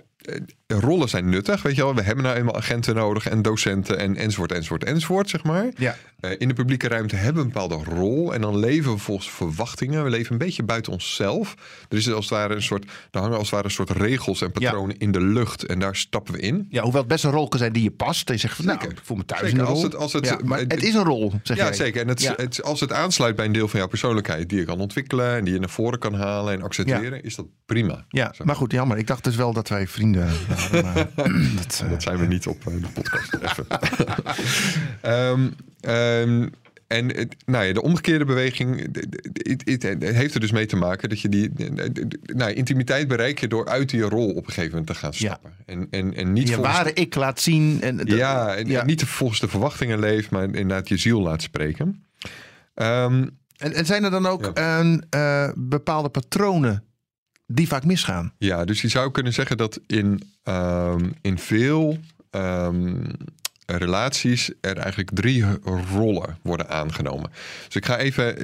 rollen 0.66 1.08
zijn 1.08 1.28
nuttig, 1.28 1.62
weet 1.62 1.76
je 1.76 1.82
wel. 1.82 1.94
We 1.94 2.02
hebben 2.02 2.24
nou 2.24 2.36
eenmaal 2.36 2.56
agenten 2.56 2.94
nodig 2.94 3.28
en 3.28 3.42
docenten 3.42 3.98
en 3.98 4.16
enzovoort, 4.16 4.52
enzovoort, 4.52 4.84
enzovoort, 4.84 5.28
zeg 5.30 5.44
maar. 5.44 5.66
Ja. 5.76 5.96
Eh, 6.20 6.30
in 6.38 6.48
de 6.48 6.54
publieke 6.54 6.88
ruimte 6.88 7.16
hebben 7.16 7.42
we 7.42 7.48
een 7.48 7.52
bepaalde 7.66 7.90
rol. 7.90 8.34
En 8.34 8.40
dan 8.40 8.58
leven 8.58 8.92
we 8.92 8.98
volgens 8.98 9.30
verwachtingen. 9.30 10.04
We 10.04 10.10
leven 10.10 10.32
een 10.32 10.38
beetje 10.38 10.62
buiten 10.62 10.92
onszelf. 10.92 11.54
Er, 11.88 11.96
is 11.96 12.10
als 12.12 12.24
het 12.24 12.34
ware 12.34 12.54
een 12.54 12.62
soort, 12.62 12.84
er 13.10 13.20
hangen 13.20 13.32
als 13.36 13.42
het 13.46 13.50
ware 13.50 13.64
een 13.64 13.70
soort 13.70 13.90
regels 13.90 14.40
en 14.42 14.52
patronen 14.52 14.98
in 14.98 15.12
de 15.12 15.20
lucht. 15.20 15.66
En 15.66 15.78
daar 15.78 15.96
stappen 15.96 16.32
we 16.34 16.40
in. 16.40 16.66
Ja, 16.70 16.82
hoewel 16.82 17.00
het 17.00 17.10
best 17.10 17.24
een 17.24 17.30
rol 17.30 17.48
kan 17.48 17.58
zijn 17.58 17.72
die 17.72 17.82
je 17.82 17.90
past. 17.90 18.28
En 18.28 18.34
je 18.34 18.40
zegt 18.40 18.56
van, 18.56 18.64
nou, 18.64 18.78
ik 18.88 19.00
voel 19.02 19.16
me 19.16 19.24
thuis 19.24 19.40
Zeker, 19.40 19.58
in 19.58 19.64
de 19.64 19.70
rol. 19.70 19.74
als 19.74 19.82
het- 19.84 19.96
als 19.96 20.12
het- 20.12 20.24
ja, 20.26 20.38
maar 20.44 20.58
het- 20.58 20.72
het 20.72 20.82
is 20.82 20.94
een 20.94 21.04
rol, 21.04 21.32
zeg 21.42 21.56
Ja, 21.56 21.64
jij. 21.64 21.74
zeker. 21.74 22.00
En 22.02 22.08
het, 22.08 22.22
Ja. 22.22 22.32
het, 22.36 22.62
als 22.62 22.80
het 22.80 22.92
aansluit 22.92 23.36
bij 23.36 23.44
een 23.46 23.52
deel 23.52 23.68
van 23.68 23.78
jouw 23.78 23.88
persoonlijkheid 23.88 24.48
die 24.48 24.58
je 24.58 24.64
kan 24.64 24.80
ontwikkelen 24.80 25.36
en 25.36 25.44
die 25.44 25.52
je 25.54 25.60
naar 25.60 25.68
voren 25.70 25.98
kan 25.98 26.14
halen 26.14 26.52
en 26.54 26.62
accentueren, 26.62 27.22
is 27.22 27.34
dat 27.34 27.46
prima. 27.66 28.04
Ja, 28.08 28.32
Zo. 28.36 28.44
maar 28.44 28.56
goed, 28.56 28.72
jammer. 28.72 28.98
Ik 28.98 29.06
dacht 29.06 29.24
dus 29.24 29.36
wel 29.36 29.52
dat 29.52 29.68
wij 29.68 29.86
vrienden 29.86 30.17
waren. 30.18 30.84
Maar 30.84 30.94
dat, 31.62 31.80
eh, 31.84 31.90
Dat 31.90 32.02
zijn 32.02 32.18
we 32.18 32.26
niet 32.26 32.46
op 32.46 32.66
eh, 32.66 32.72
de 32.72 32.88
podcast. 32.94 33.34
Even. 33.42 33.66
Ehm, 35.00 35.48
ehm, 35.80 36.48
en 36.86 37.28
nou 37.46 37.64
ja, 37.64 37.72
de 37.72 37.82
omgekeerde 37.82 38.24
beweging 38.24 38.80
het, 39.64 39.82
heeft 40.00 40.34
er 40.34 40.40
dus 40.40 40.52
mee 40.52 40.66
te 40.66 40.76
maken 40.76 41.08
dat 41.08 41.20
je 41.20 41.28
die 41.28 41.50
nou, 42.22 42.52
intimiteit 42.52 43.08
bereik 43.08 43.38
je 43.40 43.48
door 43.48 43.66
uit 43.68 43.90
die 43.90 44.02
rol 44.02 44.28
op 44.30 44.36
een 44.46 44.52
gegeven 44.52 44.70
moment 44.70 44.86
te 44.86 44.94
gaan 44.94 45.10
Ja. 45.12 45.16
stappen. 45.16 45.52
En, 45.66 45.86
en, 45.90 46.14
en 46.14 46.32
niet 46.32 46.48
je 46.48 46.54
volgens- 46.54 46.76
ware 46.76 46.92
ik 46.92 47.14
laat 47.14 47.40
zien. 47.40 47.80
En, 47.82 48.00
ja, 48.04 48.54
en, 48.54 48.66
ja. 48.66 48.84
niet 48.84 49.04
volgens 49.04 49.40
de 49.40 49.48
verwachtingen 49.48 49.98
leeft, 49.98 50.30
maar 50.30 50.42
inderdaad 50.44 50.88
je 50.88 50.96
ziel 50.96 51.20
laat 51.20 51.42
spreken. 51.42 52.04
Ehm, 52.74 53.26
En, 53.56 53.72
en 53.72 53.86
zijn 53.86 54.04
er 54.04 54.10
dan 54.10 54.26
ook 54.26 54.50
een, 54.54 55.04
eh, 55.10 55.50
bepaalde 55.56 56.08
patronen 56.08 56.82
die 57.50 57.68
vaak 57.68 57.84
misgaan? 57.84 58.32
Ja, 58.38 58.64
dus 58.64 58.80
je 58.80 58.88
zou 58.88 59.10
kunnen 59.10 59.32
zeggen 59.32 59.56
dat 59.56 59.80
in, 59.86 60.22
ehm, 60.42 61.10
in 61.20 61.38
veel 61.38 61.98
ehm, 62.30 62.94
relaties 63.66 64.50
er 64.60 64.76
eigenlijk 64.76 65.10
drie 65.14 65.44
rollen 65.94 66.38
worden 66.42 66.68
aangenomen. 66.68 67.30
Dus 67.66 67.76
ik 67.76 67.86
ga 67.86 67.96
even, 67.98 68.36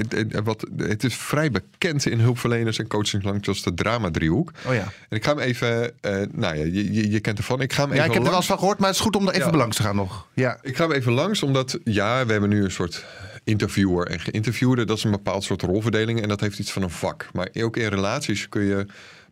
wat, 0.44 0.66
het 0.76 1.04
is 1.04 1.14
vrij 1.14 1.50
bekend 1.50 2.06
in 2.06 2.20
hulpverleners 2.20 2.78
en 2.78 2.86
coachingslang, 2.86 3.44
zoals 3.44 3.62
de 3.62 3.74
drama-driehoek. 3.74 4.52
Oh 4.66 4.74
ja. 4.74 4.82
En 5.08 5.16
ik 5.16 5.24
ga 5.24 5.30
hem 5.30 5.38
even, 5.40 5.92
eh, 6.00 6.12
nou 6.32 6.56
ja, 6.56 6.64
je, 6.64 6.92
je, 6.92 7.10
je 7.10 7.20
kent 7.20 7.38
ervan. 7.38 7.60
Ik 7.60 7.72
ga 7.72 7.80
hem 7.82 7.88
Ja, 7.90 7.94
even 7.94 8.06
ik 8.06 8.12
heb 8.14 8.22
er 8.24 8.28
wel 8.30 8.38
eens 8.38 8.46
langs. 8.46 8.46
van 8.46 8.58
gehoord, 8.58 8.78
maar 8.78 8.88
het 8.88 8.96
is 8.98 9.02
goed 9.04 9.16
om 9.16 9.28
er 9.28 9.34
even 9.34 9.50
Ja. 9.52 9.56
langs 9.56 9.76
te 9.76 9.82
gaan 9.82 9.96
nog. 9.96 10.26
Ja. 10.34 10.58
Ik 10.62 10.76
ga 10.76 10.86
hem 10.88 10.92
even 10.96 11.12
langs, 11.12 11.42
omdat 11.42 11.78
ja, 11.84 12.26
we 12.26 12.32
hebben 12.32 12.50
nu 12.50 12.64
een 12.64 12.70
soort 12.70 13.04
interviewer 13.44 14.06
en 14.06 14.20
geïnterviewde. 14.20 14.84
Dat 14.84 14.96
is 14.96 15.04
een 15.04 15.10
bepaald 15.10 15.44
soort 15.44 15.62
rolverdeling 15.62 16.22
en 16.22 16.28
dat 16.28 16.40
heeft 16.40 16.58
iets 16.58 16.72
van 16.72 16.82
een 16.82 16.90
vak. 16.90 17.28
Maar 17.32 17.48
ook 17.60 17.76
in 17.76 17.88
relaties 17.88 18.48
kun 18.48 18.62
je 18.62 18.86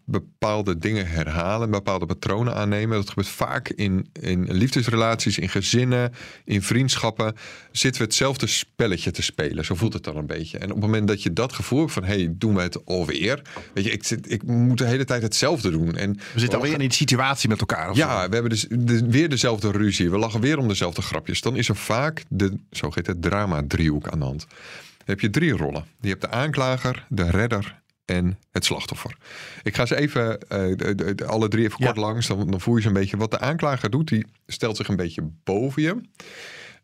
bepaalde 0.04 0.78
dingen 0.78 1.06
herhalen, 1.08 1.70
bepaalde 1.70 2.06
patronen 2.06 2.54
aannemen. 2.54 2.96
Dat 2.96 3.08
gebeurt 3.08 3.28
vaak 3.28 3.68
in, 3.68 4.06
in 4.12 4.52
liefdesrelaties, 4.52 5.38
in 5.38 5.48
gezinnen, 5.48 6.12
in 6.44 6.62
vriendschappen. 6.62 7.34
Zitten 7.72 8.00
we 8.00 8.06
hetzelfde 8.06 8.46
spelletje 8.46 9.10
te 9.10 9.22
spelen. 9.22 9.64
Zo 9.64 9.74
voelt 9.74 9.92
het 9.92 10.04
dan 10.04 10.16
een 10.16 10.26
beetje. 10.26 10.58
En 10.58 10.64
op 10.68 10.74
het 10.74 10.84
moment 10.84 11.08
dat 11.08 11.22
je 11.22 11.32
dat 11.32 11.52
gevoel 11.52 11.80
hebt 11.80 11.92
van... 11.92 12.04
hé, 12.04 12.14
hey, 12.14 12.28
doen 12.36 12.54
we 12.54 12.62
het 12.62 12.86
alweer? 12.86 13.42
Weet 13.74 13.84
je, 13.84 13.90
ik, 13.90 14.04
zit, 14.04 14.30
ik 14.30 14.42
moet 14.42 14.78
de 14.78 14.84
hele 14.84 15.04
tijd 15.04 15.22
hetzelfde 15.22 15.70
doen. 15.70 15.96
En 15.96 16.12
We 16.34 16.40
zitten 16.40 16.58
alweer 16.58 16.72
in 16.72 16.78
die 16.78 16.92
situatie 16.92 17.48
met 17.48 17.60
elkaar. 17.60 17.86
zo. 17.94 18.00
ja, 18.00 18.28
we 18.28 18.32
hebben 18.34 18.50
dus 18.50 18.66
de- 18.70 19.06
weer 19.08 19.28
dezelfde 19.28 19.70
ruzie. 19.70 20.10
We 20.10 20.18
lachen 20.18 20.40
weer 20.40 20.58
om 20.58 20.68
dezelfde 20.68 21.02
grapjes. 21.02 21.40
Dan 21.40 21.56
is 21.56 21.68
er 21.68 21.76
vaak 21.76 22.24
de 22.28 22.52
zogeheten 22.70 23.20
drama-driehoek 23.20 24.08
aan 24.08 24.18
de 24.18 24.24
hand. 24.24 24.46
Dan 24.48 25.06
heb 25.06 25.20
je 25.20 25.30
drie 25.30 25.52
rollen. 25.56 25.84
Je 26.00 26.08
hebt 26.08 26.20
de 26.20 26.30
aanklager, 26.30 27.06
de 27.08 27.30
redder 27.30 27.80
en 28.16 28.38
het 28.50 28.64
slachtoffer. 28.64 29.16
Ik 29.62 29.74
ga 29.74 29.86
ze 29.86 29.96
even 29.96 30.40
eh, 30.48 30.76
de- 30.76 31.14
de- 31.14 31.24
alle 31.26 31.48
drie 31.48 31.64
even 31.64 31.76
Ja. 31.78 31.84
kort 31.86 31.96
langs. 31.98 32.26
Dan, 32.26 32.50
dan 32.50 32.60
voel 32.60 32.74
je 32.76 32.80
ze 32.82 32.88
een 32.88 32.92
beetje. 32.94 33.16
Wat 33.16 33.30
de 33.30 33.38
aanklager 33.38 33.90
doet, 33.90 34.08
die 34.08 34.26
stelt 34.46 34.76
zich 34.76 34.88
een 34.88 34.96
beetje 34.96 35.30
boven 35.44 35.82
je. 35.82 36.00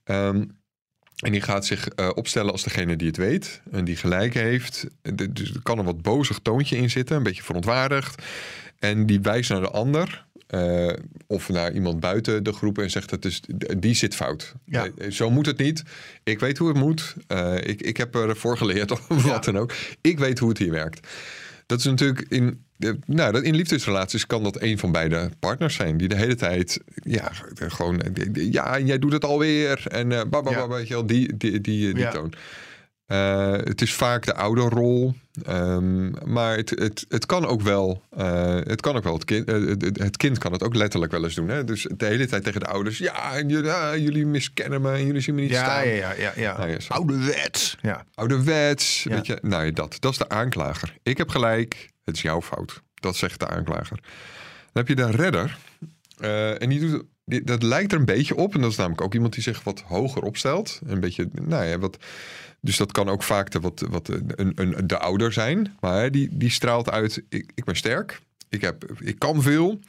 Ehm, 0.04 0.44
en 1.18 1.32
die 1.32 1.40
gaat 1.40 1.66
zich 1.66 1.88
eh, 1.88 2.10
opstellen 2.14 2.52
als 2.52 2.62
degene 2.62 2.96
die 2.96 3.06
het 3.06 3.16
weet 3.16 3.62
en 3.70 3.84
die 3.84 3.96
gelijk 3.96 4.34
heeft. 4.34 4.86
Dus 5.30 5.54
er 5.54 5.62
kan 5.62 5.78
een 5.78 5.84
wat 5.84 6.02
bozig 6.02 6.38
toontje 6.38 6.76
in 6.76 6.90
zitten, 6.90 7.16
een 7.16 7.22
beetje 7.22 7.42
verontwaardigd. 7.42 8.22
En 8.78 9.06
die 9.06 9.20
wijst 9.20 9.50
naar 9.50 9.60
de 9.60 9.70
ander. 9.70 10.26
Eh, 10.48 10.92
of 11.26 11.48
naar 11.48 11.72
iemand 11.72 12.00
buiten 12.00 12.42
de 12.44 12.52
groep 12.52 12.78
en 12.78 12.90
zegt: 12.90 13.10
het 13.10 13.24
is, 13.24 13.40
die 13.78 13.94
zit 13.94 14.14
fout. 14.14 14.54
Ja. 14.64 14.88
Eh, 14.98 15.10
zo 15.10 15.30
moet 15.30 15.46
het 15.46 15.58
niet. 15.58 15.82
Ik 16.24 16.40
weet 16.40 16.58
hoe 16.58 16.68
het 16.68 16.76
moet. 16.76 17.14
Eh, 17.26 17.54
ik, 17.56 17.80
ik 17.82 17.96
heb 17.96 18.14
ervoor 18.14 18.56
geleerd 18.56 18.90
of 18.92 19.06
wat 19.08 19.22
Ja. 19.24 19.38
dan 19.38 19.58
ook. 19.58 19.74
Ik 20.00 20.18
weet 20.18 20.38
hoe 20.38 20.48
het 20.48 20.58
hier 20.58 20.70
werkt. 20.70 21.06
Dat 21.66 21.78
is 21.78 21.84
natuurlijk 21.84 22.24
in, 22.28 22.64
eh, 22.78 22.90
nou, 23.06 23.32
dat 23.32 23.42
in 23.42 23.54
liefdesrelaties 23.54 24.26
kan 24.26 24.42
dat 24.42 24.60
een 24.62 24.78
van 24.78 24.92
beide 24.92 25.30
partners 25.38 25.74
zijn. 25.74 25.96
Die 25.96 26.08
de 26.08 26.16
hele 26.16 26.34
tijd, 26.34 26.80
ja, 26.94 27.30
gewoon, 27.54 28.00
eh, 28.00 28.52
ja, 28.52 28.78
jij 28.80 28.98
doet 28.98 29.12
het 29.12 29.24
alweer. 29.24 29.82
En 29.88 30.12
eh 30.12 30.20
bah, 30.30 30.50
Ja. 30.50 30.68
weet 30.68 30.88
je 30.88 30.94
wel, 30.94 31.06
die, 31.06 31.36
die, 31.36 31.60
die, 31.60 31.94
die 31.94 32.08
toon. 32.08 32.32
Eh, 33.08 33.52
het 33.52 33.82
is 33.82 33.94
vaak 33.94 34.24
de 34.26 34.34
ouderrol. 34.34 35.14
Ehm, 35.42 36.10
maar 36.32 36.56
het, 36.56 36.70
het, 36.70 37.06
het 37.08 37.26
kan 37.26 37.46
ook 37.46 37.62
wel, 37.62 38.02
eh, 38.10 38.54
het 38.54 38.80
kan 38.80 38.96
ook 38.96 39.02
wel, 39.04 39.14
het 39.14 39.24
kind, 39.24 39.48
eh, 39.48 39.54
het, 39.66 39.98
het 39.98 40.16
kind 40.16 40.38
kan 40.38 40.52
het 40.52 40.62
ook 40.62 40.74
letterlijk 40.74 41.12
wel 41.12 41.24
eens 41.24 41.34
doen. 41.34 41.48
Hè? 41.48 41.64
Dus 41.64 41.86
de 41.96 42.04
hele 42.06 42.26
tijd 42.26 42.44
tegen 42.44 42.60
de 42.60 42.66
ouders, 42.66 42.98
ja, 42.98 43.34
en 43.36 43.48
jullie, 43.48 43.70
ah, 43.70 43.96
jullie 43.96 44.26
miskennen 44.26 44.80
me 44.82 44.92
en 44.92 45.06
jullie 45.06 45.20
zien 45.20 45.34
me 45.34 45.40
niet 45.40 45.50
Ja, 45.50 45.64
staan. 45.64 45.88
ja, 45.88 45.94
ja, 45.94 46.12
ja, 46.16 46.32
ja. 46.36 46.56
Nou. 46.58 46.78
Ouderwets. 46.88 47.76
Ja. 47.82 48.04
Ouderwets, 48.14 49.02
Ja. 49.02 49.10
weet 49.14 49.26
je. 49.26 49.38
Nou 49.42 49.64
ja, 49.64 49.70
dat, 49.70 49.96
dat 50.00 50.12
is 50.12 50.18
de 50.18 50.28
aanklager. 50.28 50.94
Ik 51.02 51.18
heb 51.18 51.28
gelijk, 51.28 51.88
het 52.04 52.14
is 52.16 52.22
jouw 52.22 52.42
fout. 52.42 52.82
Dat 52.94 53.16
zegt 53.16 53.40
de 53.40 53.46
aanklager. 53.48 53.98
Dan 54.72 54.86
heb 54.86 54.88
je 54.88 54.94
de 54.94 55.10
redder. 55.10 55.58
en 56.60 56.68
die 56.68 56.80
doet 56.80 57.02
dat 57.44 57.62
lijkt 57.62 57.92
er 57.92 57.98
een 57.98 58.04
beetje 58.04 58.36
op. 58.36 58.54
En 58.54 58.60
dat 58.60 58.70
is 58.70 58.76
namelijk 58.76 59.02
ook 59.02 59.14
iemand 59.14 59.32
die 59.32 59.42
zich 59.42 59.64
wat 59.64 59.80
hoger 59.80 60.22
opstelt. 60.22 60.80
Een 60.86 61.00
beetje, 61.00 61.28
nou 61.32 61.64
ja, 61.64 61.78
wat. 61.78 61.98
Dus 62.60 62.76
dat 62.76 62.92
kan 62.92 63.08
ook 63.08 63.22
vaak 63.22 63.50
de, 63.50 63.60
wat, 63.60 63.86
wat 63.90 64.08
een, 64.08 64.52
een, 64.54 64.86
de 64.86 64.98
ouder 64.98 65.32
zijn. 65.32 65.76
Maar 65.80 66.10
die, 66.10 66.28
die 66.32 66.50
straalt 66.50 66.90
uit: 66.90 67.22
ik, 67.28 67.50
ik 67.54 67.64
ben 67.64 67.76
sterk, 67.76 68.20
ik, 68.48 68.60
heb, 68.60 68.84
ik 69.00 69.18
kan 69.18 69.42
veel. 69.42 69.80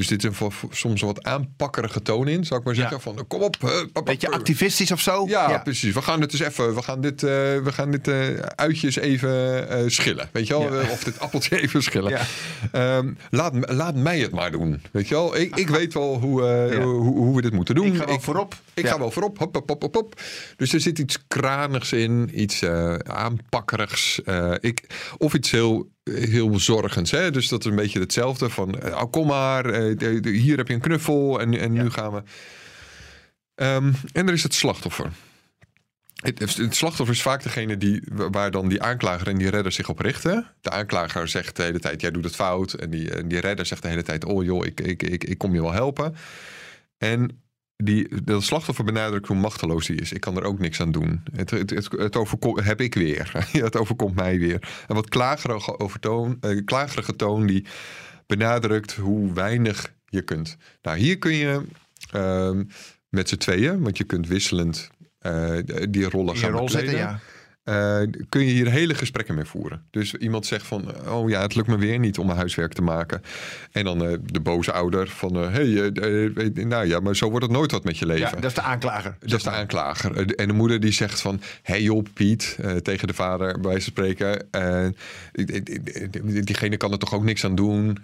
Dus 0.00 0.08
dit 0.08 0.18
is 0.18 0.28
een 0.28 0.34
voor- 0.34 0.52
voor- 0.52 0.68
soms 0.74 1.00
een 1.00 1.06
wat 1.06 1.22
aanpakkerige 1.24 2.02
toon 2.02 2.28
in, 2.28 2.44
zou 2.44 2.60
ik 2.60 2.66
maar 2.66 2.74
zeggen. 2.74 2.96
Ja. 2.96 3.02
Van 3.02 3.26
kom 3.26 3.42
op. 3.42 3.56
pap, 3.58 3.88
pap, 3.92 4.04
Beetje 4.04 4.30
activistisch 4.30 4.90
of 4.92 5.00
zo? 5.00 5.26
Ja, 5.26 5.58
precies. 5.58 5.94
We 5.94 6.02
gaan 6.02 6.20
het 6.20 6.30
dus 6.30 6.40
even. 6.40 6.74
We 6.74 6.82
gaan 6.82 7.00
dit, 7.00 7.22
eh, 7.22 7.30
we 7.30 7.72
gaan 7.72 7.90
dit 7.90 8.08
eh, 8.08 8.28
uitjes 8.38 8.96
even 8.96 9.68
eh, 9.68 9.84
schillen. 9.86 10.28
Weet 10.32 10.46
je 10.46 10.58
wel? 10.58 10.74
Ja. 10.74 10.90
Of 10.90 11.04
dit 11.04 11.20
appeltje 11.20 11.60
even 11.62 11.82
schillen. 11.82 12.10
Ja. 12.10 12.26
Ehm, 12.72 13.12
laat, 13.30 13.70
laat 13.72 13.94
mij 13.94 14.18
het 14.18 14.30
maar 14.32 14.50
doen. 14.50 14.82
Weet 14.92 15.08
je 15.08 15.14
wel? 15.14 15.36
Ik, 15.36 15.56
ik 15.56 15.68
weet 15.68 15.94
wel 15.94 16.18
hoe, 16.20 16.42
eh, 16.48 16.72
Ja. 16.72 16.80
hoe, 16.82 17.00
hoe 17.16 17.36
we 17.36 17.42
dit 17.42 17.52
moeten 17.52 17.74
doen. 17.74 17.86
Ik 17.86 17.96
ga 17.96 18.06
wel 18.06 18.20
voorop. 18.20 18.54
Ik 18.74 18.84
Ja. 18.84 18.90
ga 18.90 18.98
wel 18.98 19.10
voorop. 19.10 19.38
Hop, 19.38 19.54
hop, 19.54 19.68
hop, 19.68 19.82
hop, 19.82 19.94
hop. 19.94 20.20
Dus 20.56 20.72
er 20.72 20.80
zit 20.80 20.98
iets 20.98 21.18
kranigs 21.28 21.92
in. 21.92 22.30
Iets 22.40 22.62
eh, 22.62 22.94
aanpakkerigs. 22.94 24.22
eh, 24.22 24.52
ik, 24.60 24.86
of 25.18 25.34
iets 25.34 25.50
heel, 25.50 25.88
heel 26.04 26.58
zorgends. 26.58 27.10
Hè? 27.10 27.30
Dus 27.30 27.48
dat 27.48 27.64
is 27.64 27.70
een 27.70 27.76
beetje 27.76 28.00
hetzelfde. 28.00 28.50
Van, 28.50 28.78
eh, 28.80 28.92
oh, 28.92 29.10
kom 29.10 29.26
maar. 29.26 29.64
eh, 29.64 30.24
hier 30.24 30.56
heb 30.56 30.68
je 30.68 30.74
een 30.74 30.80
knuffel. 30.80 31.40
En, 31.40 31.58
en 31.58 31.72
nu 31.72 31.90
gaan 31.90 32.12
we... 32.12 32.22
Ehm, 33.54 33.92
en 34.12 34.26
er 34.26 34.32
is 34.32 34.42
het 34.42 34.54
slachtoffer. 34.54 35.10
Het, 36.14 36.56
het 36.56 36.76
slachtoffer 36.76 37.14
is 37.14 37.22
vaak 37.22 37.42
degene 37.42 37.76
die, 37.76 38.02
waar 38.12 38.50
dan 38.50 38.68
die 38.68 38.82
aanklager 38.82 39.28
en 39.28 39.38
die 39.38 39.50
redder 39.50 39.72
zich 39.72 39.88
op 39.88 39.98
richten. 39.98 40.46
De 40.60 40.70
aanklager 40.70 41.28
zegt 41.28 41.56
de 41.56 41.62
hele 41.62 41.78
tijd, 41.78 42.00
jij 42.00 42.10
doet 42.10 42.24
het 42.24 42.34
fout. 42.34 42.72
En 42.72 42.90
die, 42.90 43.14
en 43.14 43.28
die 43.28 43.40
redder 43.40 43.66
zegt 43.66 43.82
de 43.82 43.88
hele 43.88 44.02
tijd, 44.02 44.24
oh 44.24 44.44
joh, 44.44 44.66
ik, 44.66 44.80
ik, 44.80 45.02
ik, 45.02 45.24
ik 45.24 45.38
kom 45.38 45.54
je 45.54 45.62
wel 45.62 45.72
helpen. 45.72 46.14
En 46.98 47.42
die, 47.82 48.22
de 48.24 48.40
slachtoffer 48.40 48.84
benadrukt 48.84 49.26
hoe 49.26 49.36
machteloos 49.36 49.88
hij 49.88 49.96
is. 49.96 50.12
Ik 50.12 50.20
kan 50.20 50.36
er 50.36 50.44
ook 50.44 50.58
niks 50.58 50.80
aan 50.80 50.92
doen. 50.92 51.22
Het, 51.32 51.50
het, 51.50 51.70
het, 51.70 51.88
het 51.92 52.16
overko- 52.16 52.62
heb 52.62 52.80
ik 52.80 52.94
weer. 52.94 53.32
Het 53.52 53.76
overkomt 53.76 54.14
mij 54.14 54.38
weer. 54.38 54.84
Een 54.86 54.94
wat 54.94 55.08
klagerige, 55.08 55.78
overtoon, 55.78 56.36
eh, 56.40 56.64
klagerige 56.64 57.16
toon 57.16 57.46
die 57.46 57.64
benadrukt 58.26 58.92
hoe 58.92 59.32
weinig 59.32 59.92
je 60.08 60.22
kunt. 60.22 60.56
Nou, 60.82 60.98
hier 60.98 61.18
kun 61.18 61.34
je 61.34 61.62
ehm, 62.12 62.64
met 63.08 63.28
z'n 63.28 63.36
tweeën, 63.36 63.80
want 63.82 63.98
je 63.98 64.04
kunt 64.04 64.28
wisselend 64.28 64.90
eh, 65.18 65.58
die 65.90 66.08
rollen 66.08 66.36
gaan 66.36 66.50
rol 66.50 66.68
zetten, 66.68 66.96
ja. 66.96 67.20
Eh, 67.64 68.00
kun 68.28 68.40
je 68.44 68.50
hier 68.52 68.70
hele 68.70 68.94
gesprekken 68.94 69.34
mee 69.34 69.44
voeren. 69.44 69.82
Dus 69.90 70.14
iemand 70.14 70.46
zegt 70.46 70.66
van, 70.66 71.08
oh 71.08 71.28
ja, 71.30 71.40
het 71.42 71.54
lukt 71.54 71.68
me 71.68 71.76
weer 71.78 71.98
niet 71.98 72.18
om 72.18 72.26
mijn 72.26 72.38
huiswerk 72.38 72.72
te 72.72 72.82
maken. 72.82 73.22
En 73.72 73.84
dan 73.84 74.04
eh, 74.04 74.16
de 74.24 74.40
boze 74.40 74.72
ouder 74.72 75.08
van, 75.08 75.34
hé, 75.34 75.48
hey, 75.48 75.90
eh, 75.92 76.24
eh, 76.24 76.54
nou 76.66 76.86
ja, 76.86 77.00
maar 77.00 77.16
zo 77.16 77.30
wordt 77.30 77.44
het 77.44 77.54
nooit 77.54 77.70
wat 77.70 77.84
met 77.84 77.98
je 77.98 78.06
leven. 78.06 78.22
Ja, 78.28 78.30
dat 78.34 78.44
is 78.44 78.54
de 78.54 78.60
aanklager. 78.62 79.16
Dat 79.20 79.32
is 79.38 79.42
de 79.42 79.50
aanklager. 79.50 80.34
En 80.34 80.46
de 80.48 80.52
moeder 80.54 80.80
die 80.80 80.92
zegt 80.92 81.20
van... 81.20 81.40
Hé 81.62 81.72
hey 81.74 81.82
joh, 81.82 82.04
Piet, 82.14 82.58
tegen 82.82 83.06
de 83.08 83.14
vader 83.14 83.60
bij 83.60 83.72
van 83.72 83.80
spreken. 83.80 84.46
die- 85.32 85.62
die- 85.62 85.80
die- 86.10 86.42
diegene 86.42 86.76
kan 86.76 86.92
er 86.92 86.98
toch 86.98 87.14
ook 87.14 87.24
niks 87.24 87.44
aan 87.44 87.54
doen. 87.54 87.98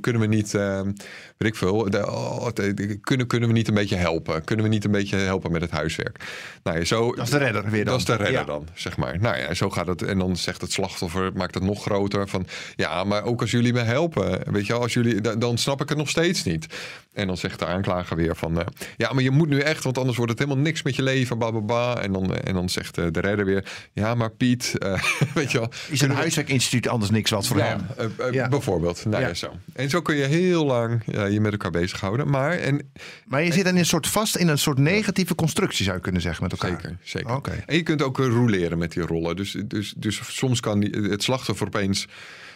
Kunnen 0.00 0.20
we 0.22 0.26
niet, 0.26 0.52
weet 0.52 0.96
ik 1.38 1.54
veel... 1.56 1.90
de- 1.90 2.06
oh, 2.10 2.46
de- 2.54 2.98
kunnen, 3.00 3.26
kunnen 3.26 3.48
we 3.48 3.54
niet 3.54 3.68
een 3.68 3.74
beetje 3.74 3.96
helpen? 3.96 4.44
Kunnen 4.44 4.64
we 4.64 4.70
niet 4.70 4.84
een 4.84 4.90
beetje 4.90 5.16
helpen 5.16 5.52
met 5.52 5.60
het 5.60 5.70
huiswerk? 5.70 6.24
Nou 6.62 6.78
ja, 6.78 6.84
zo... 6.84 7.14
Dat 7.14 7.24
is 7.24 7.30
de 7.30 7.38
redder 7.38 7.70
weer 7.70 7.84
dan. 7.88 7.98
Dat 7.98 8.08
is 8.08 8.16
de 8.16 8.24
redder 8.24 8.40
Ja. 8.40 8.44
dan, 8.44 8.66
zeg 8.74 8.96
maar. 8.96 9.18
Nou 9.20 9.36
ja, 9.36 9.54
zo 9.54 9.70
gaat 9.70 9.86
het. 9.86 10.02
En 10.02 10.18
dan 10.18 10.36
zegt 10.36 10.60
het 10.60 10.72
slachtoffer, 10.72 11.32
maakt 11.34 11.54
het 11.54 11.62
nog 11.62 11.82
groter. 11.82 12.28
Van 12.28 12.46
ja, 12.76 13.04
maar 13.04 13.22
ook 13.24 13.40
als 13.40 13.50
jullie 13.50 13.72
me 13.72 13.80
helpen, 13.80 14.52
weet 14.52 14.66
je 14.66 14.72
wel, 14.72 14.82
als 14.82 14.92
jullie, 14.92 15.20
dan, 15.38 15.58
snap 15.58 15.80
ik 15.82 15.88
het 15.88 15.98
nog 15.98 16.08
steeds 16.08 16.44
niet. 16.44 16.66
En 17.12 17.26
dan 17.26 17.36
zegt 17.36 17.58
de 17.58 17.66
aanklager 17.66 18.16
weer 18.16 18.36
van, 18.36 18.60
eh, 18.60 18.66
ja, 18.96 19.12
maar 19.12 19.22
je 19.22 19.30
moet 19.30 19.48
nu 19.48 19.60
echt, 19.60 19.84
want 19.84 19.98
anders 19.98 20.16
wordt 20.16 20.32
het 20.32 20.40
helemaal 20.40 20.62
niks 20.62 20.82
met 20.82 20.96
je 20.96 21.02
leven, 21.02 21.38
ba, 21.38 21.52
ba, 21.52 21.60
ba. 21.60 22.00
En 22.00 22.12
dan, 22.12 22.34
eh, 22.34 22.48
en 22.48 22.54
dan 22.54 22.68
zegt 22.68 22.98
eh, 22.98 23.04
de 23.10 23.20
redder 23.20 23.44
weer, 23.44 23.72
ja, 23.92 24.14
maar 24.14 24.30
Piet, 24.30 24.74
eh, 24.78 25.02
weet 25.34 25.50
je 25.52 25.58
wel. 25.58 25.70
Is 25.88 26.00
een 26.00 26.10
huiswerkinstituut 26.10 26.88
anders 26.88 27.10
niks 27.10 27.30
wat 27.30 27.46
voor 27.46 27.56
Ja, 27.58 27.78
hem? 27.96 28.32
Ja. 28.32 28.48
bijvoorbeeld. 28.48 29.04
Nou 29.04 29.22
ja. 29.22 29.28
Ja. 29.28 29.34
zo. 29.34 29.52
En 29.72 29.90
zo 29.90 30.02
kun 30.02 30.16
je 30.16 30.24
heel 30.24 30.64
lang 30.64 31.02
je 31.30 31.40
met 31.40 31.52
elkaar 31.52 31.70
bezighouden. 31.70 32.30
Maar, 32.30 32.52
en 32.52 32.90
Maar 33.26 33.42
je 33.44 33.52
zit 33.52 33.64
dan 33.64 33.72
in 33.72 33.78
een 33.78 33.86
soort 33.86 34.06
vast 34.06 34.36
in 34.36 34.48
een 34.48 34.58
soort 34.58 34.78
negatieve 34.78 35.34
constructie, 35.34 35.84
zou 35.84 35.96
je 35.96 36.02
kunnen 36.02 36.20
zeggen, 36.22 36.42
met 36.42 36.52
elkaar. 36.52 36.70
Zeker, 36.80 36.96
zeker. 37.02 37.34
Oké. 37.34 37.62
En 37.66 37.76
je 37.78 37.84
kunt 37.84 38.02
ook 38.02 38.20
eh, 38.20 38.26
roleren 38.26 38.78
met 38.78 38.92
die 38.92 39.02
rollen. 39.02 39.36
Dus, 39.36 39.56
dus, 39.64 39.94
dus 39.96 40.36
soms 40.36 40.60
kan 40.60 40.82
het 40.82 41.22
slachtoffer 41.22 41.66
opeens... 41.66 42.06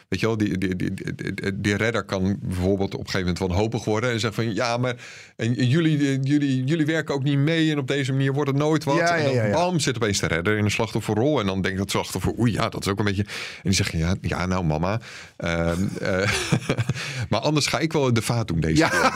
Weet 0.08 0.20
je 0.20 0.26
wel, 0.26 0.36
die, 0.36 0.58
die, 0.58 0.76
die, 0.76 0.94
die, 0.94 1.60
die 1.60 1.76
redder 1.76 2.04
kan 2.04 2.38
bijvoorbeeld 2.42 2.94
op 2.94 3.00
een 3.00 3.10
gegeven 3.10 3.20
moment 3.20 3.38
wanhopig 3.38 3.84
worden. 3.84 4.10
En 4.10 4.20
zeggen 4.20 4.44
van, 4.44 4.54
ja, 4.54 4.76
maar 4.76 4.94
en 5.36 5.52
jullie, 5.54 6.20
jullie, 6.20 6.64
jullie 6.64 6.86
werken 6.86 7.14
ook 7.14 7.22
niet 7.22 7.38
mee. 7.38 7.70
En 7.70 7.78
op 7.78 7.88
deze 7.88 8.12
manier 8.12 8.32
wordt 8.32 8.50
het 8.50 8.58
nooit 8.58 8.84
wat. 8.84 8.96
Ja, 8.96 9.16
en 9.16 9.34
dan 9.42 9.50
bam, 9.50 9.80
zit 9.80 9.96
opeens 9.96 10.20
de 10.20 10.26
redder 10.26 10.56
in 10.56 10.64
een 10.64 10.70
slachtofferrol. 10.70 11.40
En 11.40 11.46
dan 11.46 11.62
denkt 11.62 11.78
dat 11.78 11.90
slachtoffer, 11.90 12.38
oei, 12.38 12.52
ja, 12.52 12.68
dat 12.68 12.80
is 12.84 12.88
ook 12.92 12.98
een 12.98 13.04
beetje... 13.04 13.22
En 13.22 13.28
die 13.62 13.72
zeggen, 13.72 13.98
ja, 13.98 14.14
ja 14.20 14.46
nou 14.46 14.64
mama. 14.64 15.00
ehm, 15.36 15.82
eh, 16.00 16.30
maar 17.30 17.40
anders 17.40 17.66
ga 17.66 17.78
ik 17.78 17.92
wel 17.92 18.12
de 18.12 18.22
vaat 18.22 18.48
doen 18.48 18.60
deze 18.60 18.76
Ja. 18.76 18.88
keer. 18.88 19.12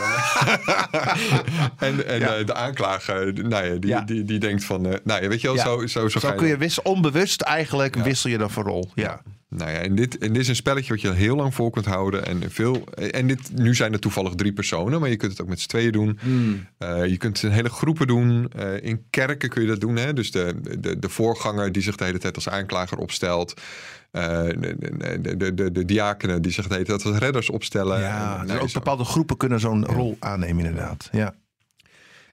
en 1.88 2.07
en 2.07 2.38
eh, 2.38 2.47
de 2.47 2.55
aanklager, 2.55 3.33
nou 3.33 3.64
ja, 3.66 3.75
die. 3.75 4.05
Die, 4.05 4.25
die 4.25 4.38
denkt 4.38 4.64
van, 4.64 4.87
eh, 4.87 4.99
nou 5.05 5.23
ja, 5.23 5.28
weet 5.28 5.40
je 5.40 5.47
wel, 5.47 5.59
zo, 5.59 5.87
zo, 5.87 6.09
zo, 6.09 6.19
Zo 6.19 6.33
kun 6.33 6.47
je 6.47 6.57
wisselen, 6.57 6.90
onbewust 6.93 7.40
eigenlijk 7.40 7.95
wissel 7.97 8.31
je 8.31 8.38
dan 8.38 8.50
voor 8.50 8.64
rol. 8.64 8.90
Ja. 8.95 9.21
Nou 9.56 9.70
ja, 9.70 9.76
en 9.78 9.94
dit, 9.94 10.18
en 10.18 10.32
dit 10.32 10.42
is 10.42 10.48
een 10.48 10.56
spelletje 10.56 10.92
wat 10.92 11.00
je 11.00 11.12
heel 11.12 11.36
lang 11.36 11.54
vol 11.54 11.70
kunt 11.70 11.86
houden. 11.86 12.26
En, 12.26 12.50
veel, 12.50 12.84
en 12.94 13.26
dit, 13.26 13.52
nu 13.54 13.75
zijn 13.75 13.92
er 13.92 13.98
toevallig 13.98 14.34
drie 14.34 14.52
personen, 14.52 15.00
maar 15.00 15.08
je 15.08 15.16
kunt 15.16 15.32
het 15.32 15.40
ook 15.40 15.48
met 15.48 15.60
z'n 15.60 15.68
tweeën 15.68 15.92
doen. 15.92 16.18
Hmm. 16.22 16.66
Eh, 16.78 17.06
je 17.06 17.16
kunt 17.16 17.36
het 17.36 17.50
in 17.50 17.56
hele 17.56 17.68
groepen 17.68 18.06
doen. 18.06 18.50
Eh, 18.56 18.82
in 18.82 19.06
kerken 19.10 19.48
kun 19.48 19.62
je 19.62 19.68
dat 19.68 19.80
doen. 19.80 19.96
Hè? 19.96 20.12
Dus 20.12 20.30
de, 20.30 20.54
de, 20.78 20.98
de 20.98 21.08
voorganger 21.08 21.72
die 21.72 21.82
zich 21.82 21.96
de 21.96 22.04
hele 22.04 22.18
tijd 22.18 22.34
als 22.34 22.48
aanklager 22.48 22.98
opstelt. 22.98 23.60
Eh, 24.10 24.42
de, 24.42 25.20
de, 25.20 25.54
de, 25.54 25.72
de, 25.72 25.84
diakenen 25.84 26.42
die 26.42 26.52
zich 26.52 26.66
de 26.66 26.72
hele 26.75 26.86
tijd 26.86 27.04
als 27.04 27.18
redders 27.18 27.50
opstellen. 27.50 28.00
Ja, 28.00 28.34
En, 28.34 28.40
dus 28.40 28.48
nou, 28.48 28.60
ook 28.60 28.68
zo. 28.68 28.78
bepaalde 28.78 29.04
groepen 29.04 29.36
kunnen 29.36 29.60
zo'n 29.60 29.84
rol 29.84 30.16
aannemen 30.18 30.64
inderdaad. 30.64 31.08
Ja. 31.12 31.34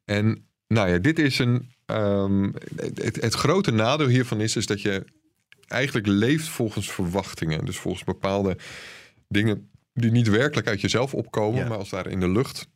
En 0.06 0.46
nou 0.68 0.89
ja, 0.89 0.98
dit 0.98 1.20
is 1.20 1.39
een. 1.39 1.70
ehm, 1.86 2.51
het, 2.96 3.22
het 3.22 3.34
grote 3.34 3.72
nadeel 3.72 4.08
hiervan 4.08 4.42
is, 4.42 4.56
is 4.56 4.65
dat 4.65 4.82
je 4.82 5.06
eigenlijk 5.67 6.08
leeft 6.08 6.48
volgens 6.48 6.91
verwachtingen. 6.91 7.65
Dus 7.65 7.77
volgens 7.77 8.03
bepaalde 8.03 8.58
dingen 9.27 9.70
die 9.93 10.12
niet 10.12 10.27
werkelijk 10.27 10.67
uit 10.67 10.82
jezelf 10.82 11.13
opkomen, 11.13 11.60
Ja. 11.60 11.67
maar 11.67 11.77
als 11.77 11.89
daar 11.89 12.08
in 12.08 12.20
de 12.20 12.29
lucht 12.29 12.67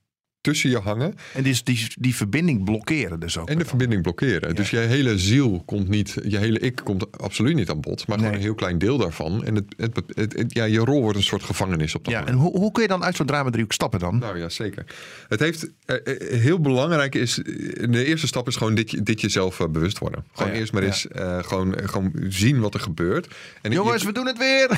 tussen 0.48 0.70
je 0.70 0.78
hangen 0.80 1.16
En 1.34 1.44
die, 1.44 1.60
die, 1.64 1.88
die 2.00 2.16
verbinding 2.16 2.64
blokkeren 2.64 3.20
dus 3.20 3.38
ook. 3.38 3.50
en 3.50 3.58
de 3.58 3.66
verbinding 3.66 4.02
blokkeren. 4.02 4.56
Dus 4.56 4.70
je 4.70 4.78
hele 4.78 5.18
ziel 5.20 5.64
komt 5.66 5.88
niet, 5.88 6.16
je 6.28 6.38
hele 6.38 6.60
ik 6.60 6.82
komt 6.84 7.20
absoluut 7.22 7.56
niet 7.56 7.70
aan 7.70 7.82
bod, 7.82 8.08
maar 8.08 8.18
gewoon 8.18 8.34
een 8.34 8.40
heel 8.40 8.56
klein 8.56 8.78
deel 8.78 8.98
daarvan. 8.98 9.44
En 9.46 9.56
het, 9.56 9.66
het, 9.78 10.34
het- 10.36 10.54
ja, 10.54 10.64
je 10.64 10.80
rol 10.80 11.02
wordt 11.02 11.18
een 11.18 11.24
soort 11.24 11.44
gevangenis 11.44 11.96
op 11.96 12.04
dat 12.04 12.14
Ja, 12.14 12.20
moment. 12.20 12.38
en 12.38 12.44
hoe, 12.44 12.58
hoe 12.60 12.72
kun 12.72 12.82
je 12.82 12.88
dan 12.88 13.04
uit 13.04 13.16
zo'n 13.16 13.26
drama-driehoek 13.26 13.74
stappen 13.74 14.00
dan? 14.00 14.18
Nou 14.20 14.38
ja, 14.40 14.50
zeker. 14.50 14.86
Het 15.28 15.40
heeft 15.40 15.70
eh, 15.86 15.96
eh, 16.04 16.40
heel 16.42 16.60
belangrijk 16.60 17.16
is. 17.16 17.42
eh, 17.42 17.92
De 17.92 18.06
eerste 18.06 18.28
stap 18.28 18.48
is 18.48 18.56
gewoon 18.56 18.76
dit, 18.76 18.92
je- 18.92 19.04
dit 19.04 19.22
jezelf 19.22 19.58
bewust 19.72 19.98
worden. 19.98 20.24
Gewoon 20.32 20.48
Oh 20.48 20.54
ja, 20.54 20.60
eerst 20.60 20.74
maar 20.74 20.84
eens 20.84 21.08
gewoon, 21.42 21.76
gewoon 21.84 22.14
zien 22.30 22.60
wat 22.60 22.74
er 22.74 22.80
gebeurt. 22.80 23.28
En 23.62 23.72
Jongens, 23.72 24.02
je- 24.02 24.08
we 24.08 24.14
doen 24.14 24.28
het 24.28 24.38
weer! 24.38 24.70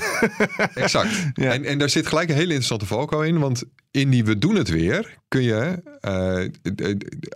exact. 0.73 1.07
Ja. 1.33 1.51
En, 1.53 1.65
en 1.65 1.77
daar 1.77 1.89
zit 1.89 2.07
gelijk 2.07 2.29
een 2.29 2.35
hele 2.35 2.47
interessante 2.47 2.85
valkuil 2.85 3.23
in. 3.23 3.39
Want 3.39 3.63
in 3.91 4.09
die 4.09 4.25
we 4.25 4.37
doen 4.37 4.55
het 4.55 4.69
weer 4.69 5.17
kun 5.27 5.41
je 5.41 5.81
eh, 5.99 6.45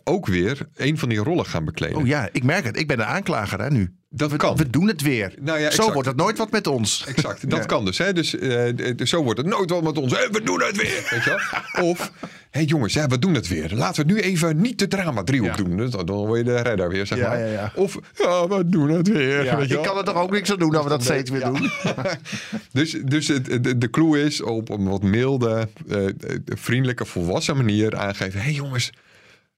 ook 0.04 0.28
weer 0.28 0.68
een 0.76 0.98
van 0.98 1.10
die 1.10 1.18
rollen 1.18 1.46
gaan 1.46 1.66
bekleden. 1.66 1.98
Oh 1.98 2.08
ja, 2.08 2.30
ik 2.32 2.44
merk 2.44 2.64
het. 2.64 2.78
Ik 2.78 2.88
ben 2.88 2.98
de 2.98 3.06
aanklager 3.06 3.62
hè, 3.62 3.70
nu. 3.70 3.96
Dat 4.16 4.32
we, 4.32 4.38
kan. 4.38 4.56
We 4.56 4.70
doen 4.70 4.88
het 4.88 5.02
weer. 5.02 5.34
Nou 5.40 5.60
ja, 5.60 5.72
Zo 5.72 5.92
wordt 5.92 6.08
het 6.08 6.18
nooit 6.18 6.38
wat 6.38 6.52
met 6.52 6.68
ons. 6.68 7.06
Exact, 7.08 7.50
dat 7.50 7.60
Ja. 7.60 7.66
kan 7.66 7.86
dus. 7.86 7.98
Hè? 7.98 8.14
Dus, 8.14 8.38
eh, 8.38 8.66
zo 9.04 9.24
wordt 9.24 9.40
het 9.40 9.48
nooit 9.48 9.70
wel 9.70 9.82
met 9.82 9.98
ons. 9.98 10.12
Hè, 10.12 10.30
we 10.32 10.42
doen 10.44 10.62
het 10.62 10.78
weer. 10.78 11.08
Weet 11.10 11.24
je 11.24 11.30
wel? 11.30 11.84
Of, 11.90 12.12
hé 12.20 12.28
hey 12.50 12.64
jongens, 12.64 12.94
ja, 12.94 13.08
we 13.08 13.20
doen 13.20 13.34
het 13.34 13.48
weer. 13.48 13.72
Laten 13.76 14.06
we 14.06 14.14
nu 14.14 14.20
even 14.20 14.62
niet 14.62 14.80
de 14.80 14.88
drama 14.88 15.24
driehoek 15.24 15.58
Ja. 15.58 15.64
doen. 15.64 15.90
Dan, 16.06 16.06
word 16.06 16.38
je 16.38 16.44
de 16.44 16.62
redder 16.62 16.90
weer, 16.90 17.06
zeg 17.06 17.20
maar. 17.20 17.72
Of, 17.76 18.00
ja, 18.18 18.48
we 18.48 18.70
doen 18.70 18.90
het 18.90 19.08
weer. 19.08 19.56
Weet 19.58 19.70
je 19.70 19.78
ik 19.78 19.84
kan 19.84 19.98
er 19.98 20.04
toch 20.04 20.16
ook 20.16 20.32
niks 20.32 20.52
aan 20.52 20.60
doen 20.60 20.72
dat 20.72 20.84
we 20.84 20.90
dat 20.90 21.04
steeds 21.04 21.30
weer 21.30 21.44
doen. 21.46 21.70
Dus, 22.72 22.92
dus 23.06 23.28
het, 23.28 23.64
de, 23.64 23.78
de 23.78 23.90
clue 23.90 24.24
is 24.24 24.42
op 24.42 24.70
een 24.70 24.90
wat 24.90 25.04
milde, 25.04 25.68
eh, 25.90 26.06
eh, 26.06 26.14
vriendelijke, 26.46 27.06
volwassen 27.06 27.56
manier 27.58 27.98
aangeven. 27.98 28.40
Hé 28.40 28.46
hey 28.46 28.54
jongens, 28.54 28.92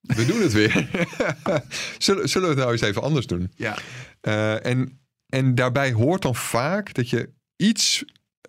we 0.08 0.26
doen 0.26 0.42
het 0.42 0.54
weer. 0.54 0.90
zullen, 1.98 2.30
zullen 2.30 2.48
we 2.48 2.54
het 2.54 2.64
nou 2.64 2.72
eens 2.72 2.82
even 2.82 3.02
anders 3.02 3.28
doen? 3.28 3.52
Ja. 3.56 3.78
Eh, 4.22 4.66
en, 4.66 5.00
en 5.30 5.56
daarbij 5.56 5.92
hoort 5.92 6.22
dan 6.22 6.36
vaak 6.36 6.94
dat 6.94 7.10
je 7.10 7.30
iets, 7.56 8.04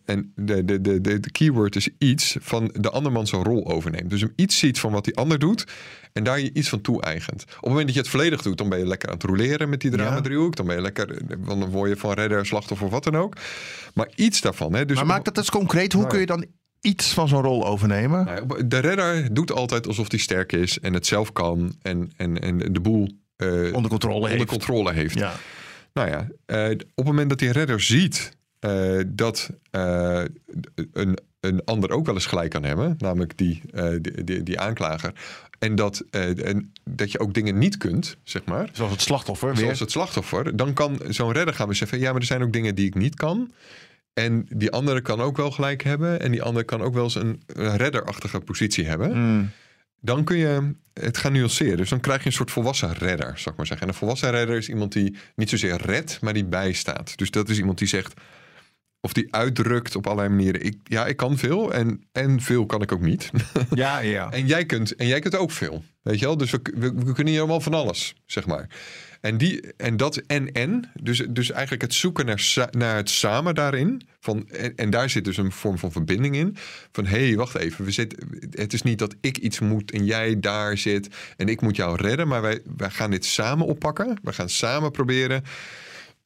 en 0.05 0.33
de, 0.35 0.65
de, 0.65 0.81
de, 0.81 1.01
de, 1.01 1.21
de 1.21 1.31
keyword 1.31 1.77
is 1.77 1.89
iets, 1.99 2.37
van 2.41 2.71
de 2.81 2.91
anderman 2.91 3.27
zijn 3.27 3.43
rol 3.43 3.67
overneemt. 3.67 4.11
Dus 4.11 4.21
hem 4.21 4.33
iets 4.37 4.59
ziet 4.59 4.79
van 4.79 4.93
wat 4.93 5.05
die 5.05 5.17
ander 5.17 5.39
doet 5.39 5.65
en 6.13 6.25
daar 6.25 6.41
je 6.41 6.51
iets 6.53 6.69
van 6.69 6.81
toe-eigent. 6.81 7.43
Op 7.43 7.49
het 7.49 7.69
moment 7.69 7.87
dat 7.87 7.95
je 7.95 8.01
het 8.01 8.11
volledig 8.11 8.43
doet, 8.43 8.59
dan 8.59 8.69
ben 8.69 8.79
je 8.79 8.87
lekker 8.87 9.09
aan 9.09 9.15
het 9.15 9.25
roleren 9.25 9.69
met 9.69 9.81
die 9.81 9.91
drama-driehoek. 9.91 10.57
Dan 10.57 10.67
ben 10.67 10.77
je 10.77 10.83
lekker, 10.83 11.23
want 11.39 11.61
dan 11.61 11.71
word 11.71 11.91
je 11.91 11.97
van 11.97 12.13
redder, 12.13 12.47
slachtoffer 12.47 12.87
of 12.87 12.93
wat 12.93 13.05
dan 13.05 13.17
ook. 13.17 13.37
Maar 13.95 14.09
iets 14.15 14.41
daarvan. 14.41 14.75
Hè, 14.75 14.85
dus 14.85 14.97
Maar 14.97 15.07
maak 15.07 15.25
dat 15.25 15.37
eens 15.37 15.51
concreet. 15.51 15.93
Hoe 15.93 16.07
kun 16.07 16.21
je 16.21 16.27
dan 16.27 16.47
iets 16.87 17.12
van 17.12 17.28
zo'n 17.28 17.43
rol 17.43 17.66
overnemen? 17.66 18.47
De 18.69 18.78
redder 18.78 19.35
doet 19.35 19.52
altijd 19.52 19.87
alsof 19.87 20.11
hij 20.11 20.19
sterk 20.19 20.52
is 20.52 20.78
en 20.81 20.95
het 20.95 21.07
zelf 21.07 21.33
kan 21.33 21.75
en, 21.83 22.11
en, 22.16 22.40
en 22.40 22.59
de 22.73 22.81
boel 22.81 23.09
eh, 23.37 23.73
Onder 23.73 23.90
controle 23.90 24.14
onder 24.14 24.31
heeft. 24.31 24.45
controle 24.45 24.93
heeft. 24.93 25.19
Ja. 25.19 25.35
Nou 25.93 26.09
ja, 26.09 26.28
eh, 26.47 26.71
op 26.71 26.81
het 26.95 27.05
moment 27.05 27.28
dat 27.28 27.38
die 27.38 27.52
redder 27.52 27.81
ziet 27.81 28.37
eh, 28.59 29.00
dat 29.07 29.50
een, 30.93 31.19
een 31.40 31.64
ander 31.64 31.90
ook 31.90 32.07
wel 32.07 32.14
eens 32.14 32.26
gelijk 32.26 32.50
kan 32.50 32.64
hebben, 32.64 32.95
namelijk 32.99 33.37
die, 33.38 33.61
die, 34.00 34.25
die, 34.25 34.43
die 34.43 34.61
aanklager, 34.61 35.12
en 35.59 35.75
dat, 35.75 36.05
en 36.11 36.73
dat 36.85 37.12
je 37.12 37.19
ook 37.19 37.35
dingen 37.35 37.59
niet 37.59 37.76
kunt, 37.76 38.16
zeg 38.25 38.45
maar, 38.45 38.69
Zoals 38.73 38.93
het 38.93 39.00
slachtoffer 39.00 39.49
weer. 39.49 39.59
zoals 39.59 39.81
het 39.81 39.90
slachtoffer, 39.90 40.57
dan 40.57 40.73
kan 40.73 41.00
zo'n 41.09 41.33
redder 41.33 41.55
gaan 41.55 41.69
beseffen, 41.69 41.99
ja, 41.99 42.12
maar 42.12 42.21
er 42.21 42.26
zijn 42.26 42.43
ook 42.43 42.52
dingen 42.52 42.75
die 42.75 42.87
ik 42.87 42.95
niet 42.95 43.14
kan. 43.14 43.50
En 44.25 44.46
die 44.49 44.70
andere 44.70 45.00
kan 45.00 45.20
ook 45.20 45.37
wel 45.37 45.50
gelijk 45.50 45.82
hebben. 45.82 46.20
En 46.20 46.30
die 46.30 46.42
andere 46.42 46.64
kan 46.64 46.82
ook 46.82 46.94
wel 46.94 47.04
eens 47.04 47.14
een, 47.14 47.42
een 47.46 47.76
redderachtige 47.76 48.40
positie 48.40 48.87
hebben 48.87 49.11
Mm. 49.18 49.50
dan 50.00 50.25
kun 50.25 50.37
je 50.37 50.75
het 50.92 51.18
gaan 51.18 51.32
nuanceren. 51.32 51.76
Dus 51.76 51.88
dan 51.88 52.00
krijg 52.00 52.20
je 52.20 52.26
een 52.26 52.32
soort 52.32 52.50
volwassen 52.50 52.92
redder, 52.92 53.32
zou 53.35 53.50
ik 53.50 53.56
maar 53.56 53.66
zeggen. 53.66 53.87
En 53.87 53.92
een 53.92 53.99
volwassen 53.99 54.30
redder 54.30 54.56
is 54.56 54.68
iemand 54.68 54.92
die 54.92 55.16
niet 55.35 55.50
zozeer 55.50 55.76
redt, 55.82 56.20
maar 56.20 56.32
die 56.32 56.44
bijstaat. 56.44 57.18
Dus 57.18 57.30
dat 57.30 57.49
is 57.49 57.58
iemand 57.58 57.78
die 57.78 57.88
zegt, 57.88 58.14
of 59.07 59.13
die 59.13 59.35
uitdrukt 59.35 59.97
op 59.97 60.07
allerlei 60.07 60.29
manieren. 60.29 60.65
Ik, 60.65 60.77
ja, 60.85 61.07
ik 61.07 61.17
kan 61.17 61.39
veel 61.39 61.73
en, 61.73 62.05
en 62.13 62.41
veel 62.41 62.67
kan 62.67 62.83
ik 62.83 62.93
ook 62.93 63.01
niet. 63.01 63.31
Ja, 63.75 63.99
ja. 63.99 64.31
en, 64.31 64.47
jij 64.47 64.67
kunt, 64.67 64.95
en 64.95 65.07
jij 65.07 65.19
kunt 65.21 65.37
ook 65.37 65.51
veel. 65.51 65.85
Weet 66.03 66.19
je 66.19 66.25
wel? 66.25 66.37
Dus 66.37 66.51
we, 66.51 66.61
we, 66.75 66.93
we 66.95 67.13
kunnen 67.13 67.33
hier 67.33 67.39
allemaal 67.39 67.61
van 67.61 67.75
alles, 67.75 68.15
zeg 68.27 68.47
maar. 68.47 68.69
En, 69.21 69.39
die, 69.39 69.75
en 69.77 69.97
dat 69.97 70.17
en 70.17 70.53
en, 70.53 70.91
dus, 71.01 71.23
dus 71.29 71.51
eigenlijk 71.51 71.83
het 71.83 71.95
zoeken 71.95 72.27
naar, 72.27 72.69
naar 72.71 72.97
het 72.97 73.11
samen 73.11 73.55
daarin. 73.55 74.03
Van, 74.21 74.49
en, 74.49 74.77
en 74.77 74.91
daar 74.91 75.11
zit 75.11 75.25
dus 75.25 75.37
een 75.37 75.53
vorm 75.53 75.79
van 75.79 75.93
verbinding 75.93 76.37
in. 76.37 76.57
Van 76.93 77.07
hé, 77.07 77.27
hey, 77.27 77.37
wacht 77.37 77.55
even. 77.55 77.85
We 77.85 77.91
zitten, 77.91 78.19
het 78.51 78.73
is 78.73 78.83
niet 78.83 78.99
dat 78.99 79.15
ik 79.21 79.39
iets 79.39 79.59
moet 79.59 79.91
en 79.91 80.05
jij 80.05 80.41
daar 80.41 80.79
zit 80.79 81.09
en 81.37 81.49
ik 81.49 81.61
moet 81.61 81.77
jou 81.77 81.97
redden. 81.97 82.29
Maar 82.29 82.43
wij, 82.43 82.61
wij 82.77 82.91
gaan 82.91 83.11
dit 83.11 83.25
samen 83.25 83.67
oppakken. 83.67 84.19
We 84.23 84.33
gaan 84.33 84.49
samen 84.49 84.91
proberen. 84.91 85.45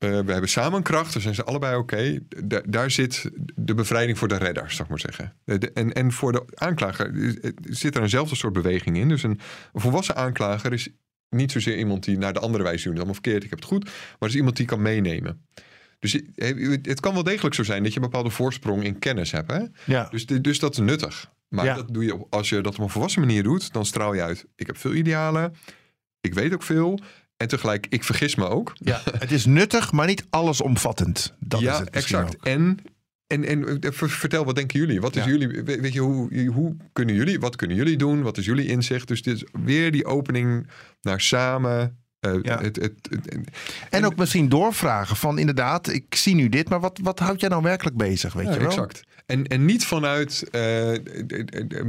Eh, 0.00 0.11
we 0.11 0.33
hebben 0.33 0.49
samen 0.49 0.83
kracht, 0.83 1.14
we 1.14 1.21
zijn 1.21 1.35
ze 1.35 1.45
allebei 1.45 1.76
oké. 1.76 2.19
Da- 2.45 2.62
daar 2.66 2.90
zit 2.90 3.30
de 3.57 3.75
bevrijding 3.75 4.19
voor 4.19 4.28
de 4.28 4.37
redder, 4.37 4.71
zou 4.71 4.83
ik 4.83 4.88
maar 4.88 4.99
zeggen. 5.00 5.33
Eh, 5.45 5.59
de- 5.59 5.73
en, 5.73 5.92
en 5.92 6.12
voor 6.12 6.33
de 6.33 6.42
aanklager 6.54 7.14
eh, 7.40 7.50
zit 7.62 7.95
er 7.97 8.02
eenzelfde 8.02 8.37
soort 8.37 8.52
beweging 8.52 8.97
in. 8.97 9.09
Dus 9.09 9.23
een, 9.23 9.40
een 9.73 9.80
volwassen 9.80 10.16
aanklager 10.16 10.73
is 10.73 10.88
niet 11.30 11.52
zozeer 11.52 11.78
iemand 11.78 12.04
die 12.04 12.19
naar 12.19 12.33
de 12.33 12.38
andere 12.40 12.62
wijze 12.64 12.85
doet. 12.85 12.95
allemaal 12.97 13.12
verkeerd, 13.14 13.45
ik 13.45 13.50
heb 13.50 13.59
het 13.59 13.69
goed. 13.69 13.90
Maar 14.19 14.28
is 14.28 14.35
iemand 14.35 14.57
die 14.57 14.66
kan 14.66 14.83
meenemen. 14.83 15.45
Dus 15.99 16.12
het 16.83 17.00
kan 17.00 17.14
wel 17.14 17.23
degelijk 17.23 17.54
zo 17.54 17.62
zijn 17.62 17.83
dat 17.83 17.92
je 17.92 17.99
een 18.00 18.04
bepaalde 18.11 18.30
voorsprong 18.30 18.85
in 18.85 18.99
kennis 18.99 19.30
hebt. 19.30 19.50
Hè? 19.50 19.61
ja. 19.87 20.09
Dus, 20.11 20.26
dus 20.26 20.59
dat 20.59 20.73
is 20.73 20.78
nuttig. 20.78 21.30
Maar 21.49 21.64
Ja. 21.64 21.75
dat 21.75 21.88
doe 21.95 22.04
je 22.04 22.26
als 22.30 22.49
je 22.49 22.61
dat 22.61 22.75
op 22.75 22.80
een 22.80 22.88
volwassen 22.88 23.21
manier 23.21 23.42
doet, 23.42 23.73
dan 23.73 23.87
straal 23.87 24.14
je 24.14 24.23
uit. 24.23 24.47
Ik 24.57 24.66
heb 24.66 24.76
veel 24.76 24.95
idealen, 24.95 25.54
ik 26.21 26.35
weet 26.35 26.54
ook 26.54 26.62
veel. 26.62 27.00
En 27.40 27.49
tegelijk, 27.49 27.87
ik 27.88 28.04
vergis 28.04 28.35
me 28.35 28.49
ook. 28.49 28.73
ja. 28.75 29.00
Het 29.18 29.32
is 29.32 29.47
nuttig, 29.47 29.92
maar 29.92 30.06
niet 30.06 30.25
allesomvattend. 30.30 31.35
Dat 31.38 31.61
ja, 31.61 31.73
is 31.73 31.78
het 31.78 31.90
exact. 31.90 32.35
ook. 32.37 32.44
En, 32.47 32.78
en, 33.26 33.44
en 33.44 33.80
eh, 33.80 33.90
ver- 33.92 34.11
vertel, 34.11 34.44
wat 34.44 34.54
denken 34.54 34.80
jullie? 34.80 35.00
Wat 35.00 35.16
is 35.16 35.25
Ja. 35.25 35.30
jullie, 35.30 35.49
we- 35.49 35.80
weet 35.80 35.92
je, 35.92 36.00
hoe, 36.00 36.47
hoe 36.49 36.76
kunnen 36.92 37.14
jullie, 37.14 37.40
wat 37.40 37.56
kunnen 37.56 37.76
jullie 37.76 37.97
doen? 37.97 38.23
Wat 38.23 38.38
is 38.38 38.44
jullie 38.44 38.66
inzicht? 38.66 39.09
Dus 39.09 39.23
dit 39.23 39.35
is 39.37 39.44
weer 39.64 39.92
die 39.92 40.04
opening 40.04 40.66
naar 41.00 41.20
samen. 41.20 42.00
Eh, 42.21 42.33
Ja. 42.43 42.61
het, 42.61 42.77
het, 42.77 42.93
het- 43.11 43.37
En 43.91 44.05
ook 44.05 44.17
misschien 44.17 44.49
doorvragen 44.49 45.17
van 45.17 45.39
inderdaad, 45.39 45.89
ik 45.89 46.15
zie 46.15 46.35
nu 46.35 46.49
dit, 46.49 46.69
maar 46.69 46.81
wat, 46.81 46.99
wat 47.03 47.19
houdt 47.19 47.41
jij 47.41 47.49
nou 47.50 47.62
werkelijk 47.62 47.97
bezig, 47.97 48.33
weet 48.33 48.47
Ja, 48.47 48.53
je 48.53 48.59
wel? 48.59 48.69
exact. 48.69 49.03
En, 49.27 49.47
en 49.47 49.65
niet 49.65 49.85
vanuit, 49.87 50.49
eh, 50.50 50.61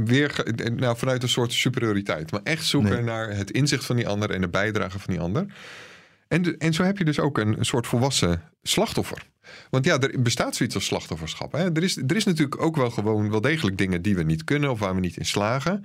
weer, 0.04 0.30
ge- 0.30 0.72
nou, 0.76 0.96
vanuit 0.96 1.22
een 1.22 1.28
soort 1.28 1.52
superioriteit. 1.52 2.30
Maar 2.30 2.40
echt 2.44 2.64
zoeken 2.64 2.90
Nee. 2.92 3.02
naar 3.02 3.36
het 3.36 3.50
inzicht 3.50 3.84
van 3.84 3.96
die 3.96 4.08
ander 4.08 4.30
en 4.30 4.40
de 4.40 4.48
bijdrage 4.48 4.98
van 4.98 5.12
die 5.14 5.22
ander. 5.22 5.46
En, 6.28 6.58
en 6.58 6.74
zo 6.74 6.82
heb 6.82 6.98
je 6.98 7.04
dus 7.04 7.18
ook 7.20 7.38
een, 7.38 7.58
een 7.58 7.64
soort 7.64 7.86
volwassen 7.86 8.42
slachtoffer. 8.62 9.26
Want 9.70 9.84
ja, 9.84 9.98
er 9.98 10.22
bestaat 10.22 10.56
zoiets 10.56 10.74
als 10.74 10.84
slachtofferschap. 10.84 11.52
Hè? 11.52 11.72
Er, 11.72 11.82
is, 11.82 11.96
er 11.96 12.16
is 12.16 12.24
natuurlijk 12.24 12.62
ook 12.62 12.76
wel 12.76 12.90
gewoon 12.90 13.30
wel 13.30 13.40
degelijk 13.40 13.78
dingen 13.78 14.02
die 14.02 14.14
we 14.16 14.22
niet 14.22 14.44
kunnen 14.44 14.70
of 14.70 14.78
waar 14.78 14.94
we 14.94 15.00
niet 15.00 15.16
in 15.16 15.26
slagen. 15.26 15.84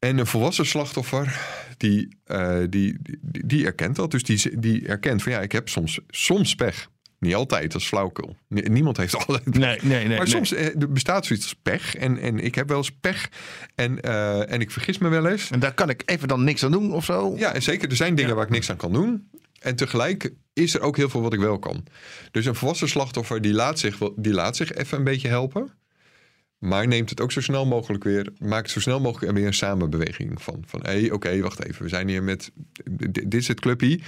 En 0.00 0.18
een 0.18 0.26
volwassen 0.26 0.66
slachtoffer, 0.66 1.40
die, 1.76 2.16
eh, 2.24 2.58
die, 2.68 2.96
die, 3.02 3.46
die 3.46 3.64
erkent 3.66 3.96
dat. 3.96 4.10
Dus 4.10 4.22
die, 4.22 4.58
die 4.58 4.86
erkent 4.86 5.22
van 5.22 5.32
ja, 5.32 5.40
ik 5.40 5.52
heb 5.52 5.68
soms, 5.68 6.00
soms 6.08 6.54
pech. 6.54 6.88
Niet 7.18 7.34
altijd, 7.34 7.72
dat 7.72 7.80
is 7.80 7.86
flauwkul. 7.86 8.36
Nie- 8.48 8.68
Niemand 8.68 8.96
heeft 8.96 9.16
altijd 9.26 9.44
Nee, 9.54 9.78
nee, 9.82 10.06
nee. 10.06 10.16
maar 10.16 10.28
soms 10.28 10.52
eh, 10.52 10.66
er 10.80 10.92
bestaat 10.92 11.26
zoiets 11.26 11.44
als 11.44 11.54
pech. 11.62 11.94
En, 11.94 12.18
en 12.18 12.38
ik 12.38 12.54
heb 12.54 12.68
wel 12.68 12.76
eens 12.76 12.90
pech. 13.00 13.28
En, 13.74 14.00
eh, 14.00 14.52
en 14.52 14.60
ik 14.60 14.70
vergis 14.70 14.98
me 14.98 15.08
wel 15.08 15.26
eens. 15.26 15.50
En 15.50 15.60
daar 15.60 15.74
kan 15.74 15.88
ik 15.88 16.02
even 16.06 16.28
dan 16.28 16.44
niks 16.44 16.64
aan 16.64 16.70
doen 16.72 16.92
of 16.92 17.04
zo? 17.04 17.34
Ja, 17.36 17.54
en 17.54 17.62
zeker. 17.62 17.88
Er 17.90 17.96
zijn 17.96 18.14
dingen 18.14 18.30
Ja. 18.30 18.36
waar 18.36 18.46
ik 18.46 18.50
niks 18.52 18.70
aan 18.70 18.76
kan 18.76 18.92
doen. 18.92 19.28
En 19.60 19.76
tegelijk 19.76 20.32
is 20.52 20.74
er 20.74 20.80
ook 20.80 20.96
heel 20.96 21.08
veel 21.08 21.20
wat 21.20 21.32
ik 21.32 21.38
wel 21.40 21.58
kan. 21.58 21.84
Dus 22.30 22.44
een 22.46 22.54
volwassen 22.54 22.88
slachtoffer 22.88 23.40
die 23.42 23.52
laat 23.52 23.78
zich, 23.78 23.98
die 24.16 24.32
laat 24.32 24.56
zich 24.56 24.72
even 24.72 24.98
een 24.98 25.04
beetje 25.04 25.28
helpen. 25.28 25.72
Maar 26.60 26.86
neemt 26.86 27.10
het 27.10 27.20
ook 27.20 27.32
zo 27.32 27.40
snel 27.40 27.66
mogelijk 27.66 28.04
weer. 28.04 28.32
Maakt 28.38 28.70
zo 28.70 28.80
snel 28.80 29.00
mogelijk 29.00 29.28
er 29.32 29.38
weer 29.38 29.46
een 29.46 29.54
samenbeweging 29.54 30.42
van. 30.42 30.62
Van 30.66 30.80
hé, 30.82 31.00
hey, 31.00 31.10
oké, 31.10 31.40
wacht 31.40 31.64
even. 31.64 31.82
We 31.82 31.88
zijn 31.88 32.08
hier 32.08 32.22
met. 32.22 32.50
Dit, 33.10 33.34
is 33.34 33.48
het 33.48 33.60
clubje. 33.60 34.00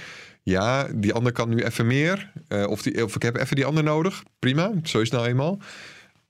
Ja, 0.43 0.87
die 0.95 1.13
ander 1.13 1.31
kan 1.31 1.49
nu 1.49 1.63
even 1.63 1.87
meer. 1.87 2.31
Eh, 2.47 2.67
of, 2.67 2.81
die, 2.81 3.03
of 3.03 3.15
ik 3.15 3.21
heb 3.21 3.37
even 3.37 3.55
die 3.55 3.65
ander 3.65 3.83
nodig. 3.83 4.23
Prima, 4.39 4.71
zo 4.83 4.99
is 4.99 5.09
het 5.09 5.19
nou 5.19 5.27
eenmaal. 5.27 5.59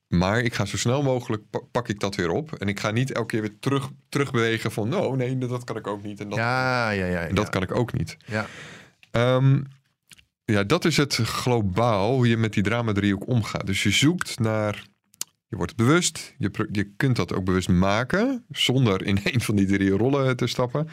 Maar 0.07 0.41
ik 0.41 0.53
ga 0.53 0.65
zo 0.65 0.77
snel 0.77 1.03
mogelijk 1.03 1.49
pa- 1.49 1.61
pak 1.71 1.87
ik 1.87 1.99
dat 1.99 2.15
weer 2.15 2.29
op. 2.29 2.53
En 2.53 2.67
ik 2.67 2.79
ga 2.79 2.91
niet 2.91 3.11
elke 3.11 3.27
keer 3.27 3.41
weer 3.41 3.59
terug, 3.59 3.89
terugbewegen 4.09 4.71
van... 4.71 4.89
no, 4.89 5.15
nee, 5.15 5.37
dat 5.37 5.63
kan 5.63 5.77
ik 5.77 5.87
ook 5.87 6.03
niet. 6.03 6.19
En 6.19 6.29
dat, 6.29 6.37
ja, 6.37 6.89
ja. 6.89 7.05
ja, 7.05 7.27
dat 7.27 7.49
kan 7.49 7.61
ik 7.61 7.75
ook 7.75 7.93
niet. 7.93 8.17
Ja. 8.25 8.45
Ehm, 9.11 9.61
ja, 10.45 10.63
dat 10.63 10.85
is 10.85 10.97
het 10.97 11.15
globaal 11.15 12.15
hoe 12.15 12.27
je 12.27 12.37
met 12.37 12.53
die 12.53 12.63
drama 12.63 12.91
driehoek 12.91 13.27
omgaat. 13.27 13.65
Dus 13.65 13.83
je 13.83 13.91
zoekt 13.91 14.39
naar... 14.39 14.83
Je 15.53 15.59
wordt 15.59 15.73
het 15.77 15.87
bewust. 15.87 16.33
Je, 16.37 16.67
je 16.71 16.83
kunt 16.97 17.15
dat 17.15 17.33
ook 17.33 17.45
bewust 17.45 17.69
maken. 17.69 18.43
Zonder 18.51 19.05
in 19.05 19.19
een 19.33 19.41
van 19.41 19.55
die 19.55 19.65
drie 19.65 19.89
rollen 19.89 20.35
te 20.37 20.47
stappen. 20.47 20.87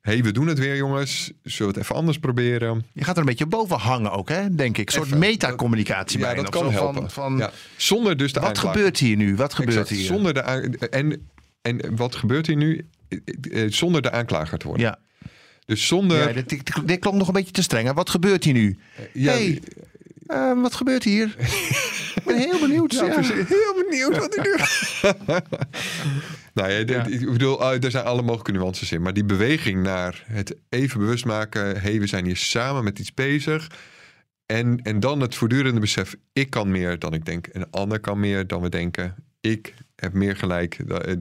hey, 0.00 0.22
we 0.22 0.32
doen 0.32 0.46
het 0.46 0.58
weer 0.58 0.76
jongens. 0.76 1.32
Zullen 1.42 1.72
we 1.72 1.78
het 1.78 1.82
even 1.88 1.96
anders 1.96 2.18
proberen? 2.18 2.84
Je 2.92 3.04
gaat 3.04 3.14
er 3.14 3.20
een 3.20 3.28
beetje 3.28 3.46
boven 3.46 3.78
hangen 3.78 4.10
ook, 4.10 4.28
hè, 4.28 4.54
denk 4.54 4.78
ik. 4.78 4.86
Een 4.86 4.92
soort 4.92 5.18
metacommunicatie 5.18 6.18
Ja, 6.18 6.24
bijna. 6.24 6.42
dat 6.42 6.50
kan 6.50 6.70
helpen. 6.72 7.10
Van, 7.10 7.10
van, 7.10 7.36
Ja, 7.38 7.50
zonder 7.76 8.16
dus 8.16 8.32
de 8.32 8.40
wat 8.40 8.48
aanklager. 8.48 8.72
gebeurt 8.72 8.98
hier 8.98 9.16
nu? 9.16 9.36
Wat 9.36 9.54
gebeurt 9.54 9.76
Exact, 9.76 9.88
hier? 10.00 10.06
Zonder 10.06 10.34
de 10.34 10.40
en, 10.40 11.28
en 11.62 11.96
wat 11.96 12.14
gebeurt 12.14 12.46
hier 12.46 12.56
nu? 12.56 12.86
Eh, 13.08 13.64
eh, 13.64 13.72
Zonder 13.72 14.02
de 14.02 14.10
aanklager 14.10 14.58
te 14.58 14.66
worden. 14.66 14.86
Ja, 14.86 14.98
Dus 15.66 15.86
zonder... 15.86 16.28
ja 16.28 16.32
dit, 16.32 16.48
dit, 16.48 16.72
dit 16.84 16.98
klonk 16.98 17.16
nog 17.16 17.26
een 17.26 17.34
beetje 17.34 17.52
te 17.52 17.62
streng. 17.62 17.86
Hè? 17.86 17.92
Wat 17.94 18.10
gebeurt 18.10 18.44
hier 18.44 18.54
nu? 18.54 18.78
ja, 19.12 19.32
hey, 19.32 19.60
eh, 20.26 20.60
wat 20.60 20.74
gebeurt 20.74 21.04
hier? 21.04 21.34
ik 22.14 22.22
ben 22.24 22.38
heel 22.38 22.60
benieuwd. 22.60 22.92
Ja. 23.02 23.20
Heel 23.22 23.84
benieuwd 23.84 24.18
wat 24.18 24.34
hij 24.34 24.44
doet. 24.44 25.02
nou 26.54 26.70
ja, 26.70 27.04
ik 27.06 27.32
bedoel, 27.32 27.62
ah, 27.62 27.84
er 27.84 27.90
zijn 27.90 28.04
alle 28.04 28.22
mogelijke 28.22 28.52
nuances 28.52 28.92
in. 28.92 29.02
Maar 29.02 29.14
die 29.14 29.24
beweging 29.24 29.82
naar 29.82 30.24
het 30.26 30.56
even 30.68 30.98
bewust 30.98 31.24
maken... 31.24 31.66
hé, 31.66 31.78
hey, 31.78 32.00
we 32.00 32.06
zijn 32.06 32.24
hier 32.24 32.36
samen 32.36 32.84
met 32.84 32.98
iets 32.98 33.14
bezig... 33.14 33.66
En, 34.46 34.80
en 34.82 35.00
dan 35.00 35.20
het 35.20 35.34
voortdurende 35.34 35.80
besef, 35.80 36.14
ik 36.32 36.50
kan 36.50 36.70
meer 36.70 36.98
dan 36.98 37.14
ik 37.14 37.24
denk. 37.24 37.46
En 37.46 37.60
de 37.60 37.66
ander 37.70 38.00
kan 38.00 38.20
meer 38.20 38.46
dan 38.46 38.62
we 38.62 38.68
denken. 38.68 39.14
Ik 39.40 39.74
heb 40.02 40.12
meer 40.12 40.36
gelijk 40.36 40.78
da- 40.88 41.14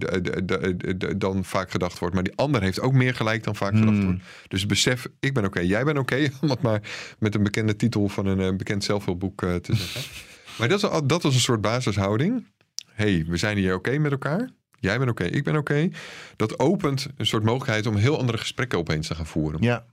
da- 0.44 0.58
da- 0.98 1.14
dan 1.18 1.46
vaak 1.46 1.72
gedacht 1.72 2.00
wordt. 2.00 2.14
Maar 2.16 2.24
die 2.24 2.36
ander 2.36 2.62
heeft 2.62 2.80
ook 2.82 2.94
meer 2.94 3.16
gelijk 3.16 3.44
dan 3.44 3.56
vaak 3.56 3.74
gedacht 3.74 3.98
Hmm. 3.98 4.06
wordt. 4.06 4.22
Dus 4.48 4.66
besef, 4.66 5.08
ik 5.20 5.34
ben 5.34 5.46
oké, 5.46 5.60
jij 5.60 5.84
bent 5.84 5.98
oké. 5.98 6.28
Om 6.42 6.50
het 6.50 6.62
maar 6.62 6.82
met 7.20 7.36
een 7.36 7.44
bekende 7.44 7.76
titel 7.76 8.08
van 8.10 8.26
een 8.26 8.40
eh, 8.40 8.56
bekend 8.56 8.84
zelfhulpboek 8.84 9.42
eh, 9.44 9.56
te 9.56 9.76
zeggen. 9.76 10.02
maar 10.58 10.68
dat 10.70 10.84
is, 10.84 10.90
dat 11.06 11.24
was 11.24 11.34
een 11.34 11.40
soort 11.40 11.62
basishouding. 11.62 12.46
hey, 12.94 13.26
we 13.28 13.38
zijn 13.38 13.58
hier 13.58 13.76
oké 13.76 13.98
met 13.98 14.12
elkaar. 14.12 14.50
Jij 14.80 14.98
bent 14.98 15.10
oké, 15.10 15.24
ik 15.24 15.44
ben 15.44 15.56
oké. 15.56 15.90
Dat 16.36 16.60
opent 16.60 17.08
een 17.18 17.26
soort 17.26 17.44
mogelijkheid 17.44 17.86
om 17.86 17.96
heel 17.96 18.18
andere 18.20 18.38
gesprekken 18.38 18.78
opeens 18.80 19.08
te 19.08 19.16
gaan 19.16 19.28
voeren. 19.28 19.62
ja. 19.64 19.86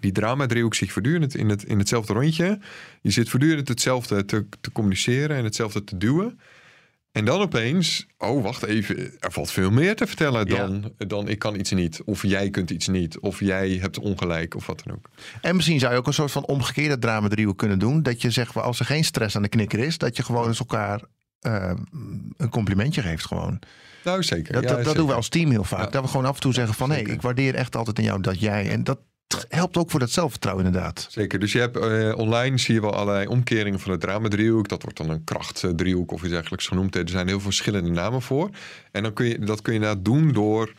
Die 0.00 0.12
drama-driehoek 0.12 0.74
zit 0.74 0.92
voortdurend 0.92 1.34
in, 1.34 1.48
het, 1.48 1.62
in 1.64 1.78
hetzelfde 1.78 2.12
rondje. 2.12 2.58
Je 3.00 3.10
zit 3.10 3.28
voortdurend 3.28 3.68
hetzelfde 3.68 4.24
te, 4.24 4.46
te 4.60 4.72
communiceren 4.72 5.36
en 5.36 5.44
hetzelfde 5.44 5.84
te 5.84 5.96
duwen. 5.96 6.40
En 7.18 7.24
dan 7.24 7.40
opeens, 7.40 8.06
oh 8.18 8.42
wacht 8.42 8.62
even, 8.62 8.96
er 9.20 9.32
valt 9.32 9.50
veel 9.50 9.70
meer 9.70 9.96
te 9.96 10.06
vertellen 10.06 10.46
Ja. 10.46 10.56
dan, 10.56 10.92
dan 10.96 11.28
ik 11.28 11.38
kan 11.38 11.58
iets 11.58 11.70
niet. 11.70 12.02
Of 12.04 12.22
jij 12.22 12.50
kunt 12.50 12.70
iets 12.70 12.88
niet. 12.88 13.18
Of 13.18 13.40
jij 13.40 13.70
hebt 13.70 13.98
ongelijk 13.98 14.54
of 14.54 14.66
wat 14.66 14.82
dan 14.84 14.94
ook. 14.94 15.10
En 15.40 15.56
misschien 15.56 15.78
zou 15.78 15.92
je 15.92 15.98
ook 15.98 16.06
een 16.06 16.12
soort 16.12 16.30
van 16.30 16.46
omgekeerde 16.46 16.98
drama 16.98 17.28
driehoek 17.28 17.58
kunnen 17.58 17.78
doen. 17.78 18.02
Dat 18.02 18.22
je 18.22 18.30
zegt, 18.30 18.56
als 18.56 18.80
er 18.80 18.86
geen 18.86 19.04
stress 19.04 19.36
aan 19.36 19.42
de 19.42 19.48
knikker 19.48 19.78
is, 19.78 19.98
dat 19.98 20.16
je 20.16 20.22
gewoon 20.22 20.46
eens 20.46 20.58
elkaar 20.58 21.00
eh, 21.40 21.72
een 22.36 22.48
complimentje 22.48 23.02
geeft 23.02 23.26
gewoon. 23.26 23.58
Nou 24.04 24.22
zeker. 24.22 24.52
Dat, 24.52 24.62
ja, 24.62 24.68
dat, 24.68 24.76
dat 24.76 24.86
zeker. 24.86 25.00
doen 25.00 25.08
we 25.08 25.14
als 25.14 25.28
team 25.28 25.50
heel 25.50 25.64
vaak. 25.64 25.84
Ja. 25.84 25.90
Dat 25.90 26.02
we 26.02 26.08
gewoon 26.08 26.26
af 26.26 26.34
en 26.34 26.40
toe 26.40 26.54
zeggen 26.54 26.74
van... 26.74 26.90
hé, 26.90 26.96
Zeker. 26.96 27.12
ik 27.12 27.22
waardeer 27.22 27.54
echt 27.54 27.76
altijd 27.76 27.98
aan 27.98 28.04
jou 28.04 28.20
dat 28.20 28.40
jij... 28.40 28.70
En 28.70 28.84
dat, 28.84 28.98
helpt 29.48 29.76
ook 29.76 29.90
voor 29.90 30.00
dat 30.00 30.10
zelfvertrouwen 30.10 30.64
inderdaad. 30.64 31.06
Zeker. 31.10 31.38
Dus 31.38 31.52
je 31.52 31.58
hebt 31.58 31.76
eh, 31.76 32.18
online 32.18 32.58
zie 32.58 32.74
je 32.74 32.80
wel 32.80 32.94
allerlei 32.94 33.26
omkeringen 33.26 33.80
van 33.80 33.90
het 33.90 34.00
drama-driehoek. 34.00 34.68
Dat 34.68 34.82
wordt 34.82 34.96
dan 34.96 35.10
een 35.10 35.24
krachtdriehoek 35.24 36.12
of 36.12 36.22
iets 36.22 36.32
dergelijks 36.32 36.66
genoemd. 36.66 36.96
Er 36.96 37.08
zijn 37.08 37.26
heel 37.26 37.40
veel 37.40 37.50
verschillende 37.50 37.90
namen 37.90 38.22
voor. 38.22 38.50
En 38.90 39.02
dan 39.02 39.12
kun 39.12 39.26
je, 39.26 39.38
dat 39.38 39.62
kun 39.62 39.72
je 39.72 39.78
inderdaad 39.78 40.04
doen 40.04 40.32
door 40.32 40.72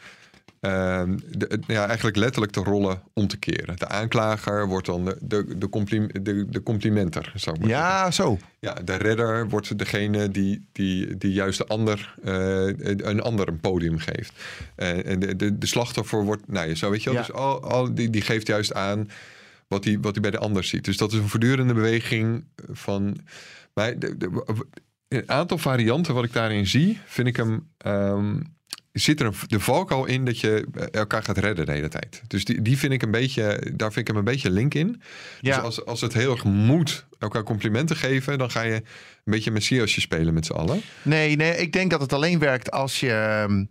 de, 0.61 1.59
ja, 1.67 1.87
eigenlijk 1.87 2.17
letterlijk 2.17 2.53
de 2.53 2.59
rollen 2.59 3.01
om 3.13 3.27
te 3.27 3.37
keren. 3.37 3.77
De 3.77 3.87
aanklager 3.87 4.67
wordt 4.67 4.85
dan 4.85 5.05
de, 5.05 5.17
de, 5.21 5.57
de, 5.57 6.21
de, 6.21 6.45
de 6.49 6.63
complimenter, 6.63 7.31
zou 7.35 7.55
ik 7.55 7.61
maar 7.61 7.69
zeggen. 7.69 7.87
Ja, 7.87 8.11
zo. 8.11 8.37
Ja, 8.59 8.73
de 8.73 8.95
redder 8.95 9.49
wordt 9.49 9.77
degene 9.77 10.29
die, 10.31 10.67
die, 10.71 11.17
die 11.17 11.31
juist 11.33 11.57
de 11.57 11.65
ander, 11.67 12.15
eh, 12.23 12.65
een 12.97 13.21
ander 13.21 13.47
een 13.47 13.59
podium 13.59 13.97
geeft. 13.97 14.33
En 14.75 15.19
de, 15.19 15.35
de, 15.35 15.57
de 15.57 15.65
slachtoffer 15.67 16.23
wordt, 16.23 16.47
nou 16.47 16.67
ja, 16.69 16.75
zo 16.75 16.89
weet 16.89 17.03
je 17.03 17.09
wel. 17.09 17.19
Ja. 17.19 17.25
Dus 17.25 17.35
al, 17.35 17.61
al, 17.63 17.93
die, 17.93 18.09
die 18.09 18.21
geeft 18.21 18.47
juist 18.47 18.73
aan 18.73 19.09
wat 19.67 19.83
hij, 19.83 19.97
wat 20.01 20.11
hij 20.13 20.21
bij 20.21 20.31
de 20.31 20.37
ander 20.39 20.63
ziet. 20.63 20.85
Dus 20.85 20.97
dat 20.97 21.11
is 21.11 21.17
een 21.17 21.27
voortdurende 21.27 21.73
beweging 21.73 22.43
van. 22.71 23.17
Maar 23.73 23.99
de, 23.99 24.17
de- 24.17 24.43
een 25.07 25.29
aantal 25.29 25.57
varianten 25.57 26.13
wat 26.13 26.23
ik 26.23 26.33
daarin 26.33 26.67
zie, 26.67 26.99
vind 27.05 27.27
ik 27.27 27.35
hem. 27.35 27.67
ehm, 27.77 28.39
zit 28.99 29.19
er 29.19 29.25
een, 29.25 29.33
de 29.47 29.59
valkuil 29.59 30.05
in 30.05 30.25
dat 30.25 30.39
je 30.39 30.67
elkaar 30.91 31.23
gaat 31.23 31.37
redden 31.37 31.65
de 31.65 31.71
hele 31.71 31.87
tijd. 31.87 32.21
Dus 32.27 32.45
die, 32.45 32.61
die 32.61 32.77
vind 32.77 32.93
ik 32.93 33.01
een 33.01 33.11
beetje, 33.11 33.71
daar 33.75 33.91
vind 33.93 34.07
ik 34.07 34.07
hem 34.07 34.17
een 34.17 34.31
beetje 34.31 34.49
link 34.51 34.73
in. 34.73 35.01
Ja. 35.41 35.55
Dus 35.55 35.63
als, 35.63 35.85
als 35.85 36.01
het 36.01 36.13
heel 36.13 36.31
erg 36.31 36.43
moet 36.43 37.07
elkaar 37.19 37.43
complimenten 37.43 37.95
geven, 37.95 38.37
dan 38.37 38.51
ga 38.51 38.61
je 38.61 38.73
een 38.73 38.83
beetje 39.23 39.51
messiasje 39.51 40.01
spelen 40.01 40.33
met 40.33 40.45
z'n 40.45 40.53
allen. 40.53 40.81
Nee, 41.01 41.35
nee, 41.35 41.57
ik 41.57 41.71
denk 41.73 41.91
dat 41.91 42.01
het 42.01 42.13
alleen 42.13 42.39
werkt 42.39 42.71
als 42.71 42.99
je, 42.99 43.11
ehm, 43.11 43.65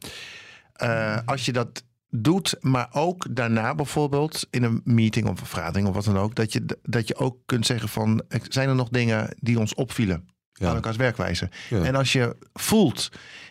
eh, 0.72 1.18
als 1.24 1.44
je 1.44 1.52
dat 1.52 1.82
doet, 2.10 2.56
maar 2.60 2.88
ook 2.92 3.26
daarna 3.30 3.74
bijvoorbeeld 3.74 4.46
in 4.50 4.62
een 4.62 4.80
meeting 4.84 5.28
of 5.28 5.40
een 5.40 5.46
vergadering 5.46 5.88
of 5.88 5.94
wat 5.94 6.04
dan 6.04 6.18
ook, 6.18 6.34
dat 6.34 6.52
je, 6.52 6.64
dat 6.82 7.08
je 7.08 7.16
ook 7.16 7.38
kunt 7.46 7.66
zeggen 7.66 7.88
van, 7.88 8.22
eh, 8.28 8.40
zijn 8.48 8.68
er 8.68 8.74
nog 8.74 8.88
dingen 8.88 9.34
die 9.40 9.58
ons 9.58 9.74
opvielen 9.74 10.28
Ja. 10.52 10.68
aan 10.68 10.74
elkaars 10.74 10.96
werkwijze? 10.96 11.50
Ja. 11.70 11.82
En 11.82 11.94
als 11.94 12.12
je 12.12 12.36
voelt, 12.52 13.10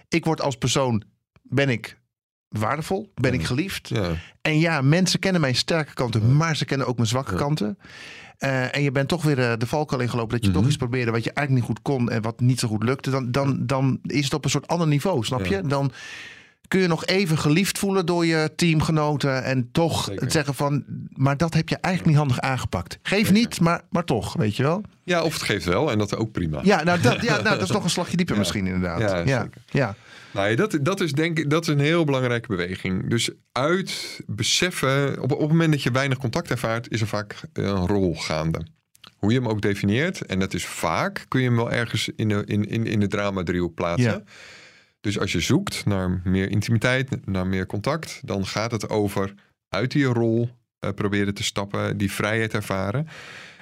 ik 0.09 0.25
word 0.25 0.41
als 0.41 0.57
persoon, 0.57 1.03
ben 1.49 1.69
ik 1.69 1.97
waardevol, 2.47 3.11
ben 3.15 3.33
ik 3.33 3.43
geliefd? 3.43 3.89
Ja. 3.89 4.09
En 4.41 4.59
ja, 4.59 4.81
mensen 4.81 5.19
kennen 5.19 5.41
mijn 5.41 5.55
sterke 5.55 5.93
kanten, 5.93 6.35
maar 6.37 6.55
ze 6.55 6.65
kennen 6.65 6.87
ook 6.87 6.95
mijn 6.95 7.07
zwakke 7.07 7.31
Ja. 7.31 7.37
kanten. 7.37 7.77
Eh, 8.37 8.75
en 8.75 8.81
je 8.81 8.91
bent 8.91 9.07
toch 9.07 9.23
weer 9.23 9.39
eh, 9.39 9.57
de 9.57 9.67
valkuil 9.67 10.01
ingelopen 10.01 10.35
dat 10.35 10.45
je 10.45 10.51
toch 10.51 10.59
Mhm. 10.61 10.67
iets 10.69 10.77
probeerde 10.77 11.11
wat 11.11 11.23
je 11.23 11.31
eigenlijk 11.33 11.67
niet 11.67 11.77
goed 11.77 11.85
kon 11.93 12.09
en 12.11 12.21
wat 12.21 12.39
niet 12.39 12.59
zo 12.59 12.67
goed 12.67 12.83
lukte. 12.83 13.09
Dan, 13.09 13.31
dan, 13.31 13.65
dan 13.65 13.99
is 14.03 14.23
het 14.23 14.33
op 14.33 14.43
een 14.43 14.49
soort 14.49 14.67
ander 14.67 14.87
niveau, 14.87 15.23
snap 15.23 15.45
je? 15.45 15.61
Dan 15.61 15.91
kun 16.67 16.79
je 16.81 16.87
nog 16.87 17.05
even 17.05 17.37
geliefd 17.37 17.79
voelen 17.79 18.05
door 18.05 18.25
je 18.25 18.51
teamgenoten 18.55 19.43
en 19.43 19.69
toch 19.71 20.03
Zeker. 20.03 20.31
zeggen 20.31 20.53
van, 20.53 20.83
maar 21.13 21.37
dat 21.37 21.53
heb 21.53 21.69
je 21.69 21.77
eigenlijk 21.77 22.15
niet 22.17 22.25
handig 22.27 22.39
aangepakt. 22.49 22.99
Geef 23.01 23.17
Zeker. 23.17 23.33
niet, 23.33 23.59
maar, 23.59 23.81
maar 23.89 24.03
toch, 24.03 24.33
weet 24.33 24.55
je 24.55 24.63
wel? 24.63 24.81
ja, 25.03 25.23
of 25.23 25.33
het 25.33 25.41
geeft 25.43 25.65
wel 25.65 25.91
en 25.91 25.97
dat 25.97 26.11
is 26.11 26.17
ook 26.17 26.31
prima. 26.31 26.59
Ja, 26.63 26.83
nou 26.83 27.01
dat, 27.01 27.21
ja, 27.21 27.31
nou, 27.41 27.43
dat 27.57 27.61
is 27.61 27.71
nog 27.71 27.83
een 27.83 27.89
slagje 27.89 28.17
dieper 28.17 28.37
misschien 28.37 28.65
inderdaad. 28.67 29.25
Ja, 29.27 29.47
ja, 29.71 29.95
Nou, 30.31 30.49
ja, 30.49 30.55
dat, 30.55 30.77
dat 30.81 31.01
is 31.01 31.11
denk 31.11 31.39
ik 31.39 31.49
dat 31.49 31.61
is 31.61 31.67
een 31.67 31.79
heel 31.79 32.05
belangrijke 32.05 32.47
beweging. 32.47 33.09
Dus 33.09 33.29
uit 33.51 34.19
beseffen, 34.25 35.21
op, 35.21 35.31
op 35.31 35.39
het 35.39 35.49
moment 35.49 35.71
dat 35.71 35.83
je 35.83 35.91
weinig 35.91 36.17
contact 36.17 36.49
ervaart, 36.49 36.91
is 36.91 37.01
er 37.01 37.07
vaak 37.07 37.35
een 37.53 37.87
rol 37.87 38.15
gaande. 38.15 38.65
Hoe 39.17 39.31
je 39.31 39.39
hem 39.39 39.47
ook 39.47 39.61
definieert, 39.61 40.25
en 40.25 40.39
dat 40.39 40.53
is 40.53 40.65
vaak, 40.65 41.25
kun 41.27 41.41
je 41.41 41.47
hem 41.47 41.55
wel 41.55 41.71
ergens 41.71 42.09
in 42.15 42.29
de, 42.29 42.43
in, 42.45 42.65
in, 42.65 42.85
in 42.85 42.99
de 42.99 43.07
drama-driehoek 43.07 43.73
plaatsen. 43.73 44.11
Ja. 44.11 44.23
Dus 45.01 45.19
als 45.19 45.31
je 45.31 45.39
zoekt 45.39 45.85
naar 45.85 46.21
meer 46.23 46.49
intimiteit, 46.49 47.25
naar 47.25 47.47
meer 47.47 47.65
contact, 47.65 48.21
dan 48.23 48.45
gaat 48.45 48.71
het 48.71 48.89
over 48.89 49.33
uit 49.69 49.91
die 49.91 50.05
rol 50.05 50.49
eh, 50.79 50.91
proberen 50.91 51.33
te 51.33 51.43
stappen, 51.43 51.97
die 51.97 52.11
vrijheid 52.11 52.53
ervaren. 52.53 53.07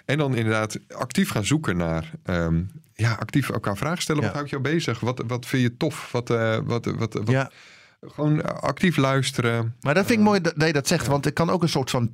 En 0.06 0.18
dan 0.18 0.36
inderdaad 0.36 0.80
actief 0.90 1.30
gaan 1.30 1.46
zoeken 1.46 1.78
naar, 1.78 2.12
ehm, 2.24 2.62
ja, 2.94 3.14
actief 3.14 3.50
elkaar 3.50 3.78
vragen 3.78 4.02
stellen. 4.02 4.22
Ja. 4.22 4.28
Wat 4.28 4.36
houdt 4.36 4.50
jou 4.50 4.62
bezig? 4.62 5.00
Wat, 5.00 5.24
wat 5.28 5.46
vind 5.46 5.62
je 5.64 5.78
tof? 5.78 6.12
Wat, 6.12 6.30
eh, 6.30 6.58
wat, 6.64 6.86
wat, 6.86 7.14
wat, 7.14 7.30
ja. 7.30 7.52
Gewoon 8.02 8.62
actief 8.62 8.98
luisteren. 8.98 9.76
Maar 9.82 9.94
dat 9.94 10.06
vind 10.06 10.20
ik 10.20 10.26
mooi 10.26 10.42
dat 10.42 10.54
dat 10.56 10.68
je 10.68 10.74
dat 10.74 10.88
zegt, 10.88 11.08
want 11.08 11.26
het 11.26 11.34
kan 11.34 11.50
ook 11.50 11.62
een 11.62 11.70
soort 11.70 11.90
van 11.90 12.14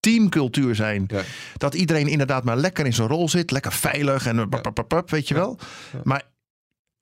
teamcultuur 0.00 0.74
zijn. 0.74 1.04
Ja. 1.08 1.22
Dat 1.56 1.74
iedereen 1.74 2.08
inderdaad 2.08 2.44
maar 2.44 2.56
lekker 2.56 2.86
in 2.86 2.92
zijn 2.94 3.08
rol 3.08 3.28
zit, 3.28 3.50
lekker 3.50 3.72
veilig 3.72 4.26
en 4.26 4.48
pap, 4.48 4.62
pap, 4.62 4.74
pap, 4.74 4.88
pap, 4.88 5.10
weet 5.10 5.28
je 5.28 5.34
Ja. 5.34 5.40
wel. 5.40 5.58
Maar 6.04 6.22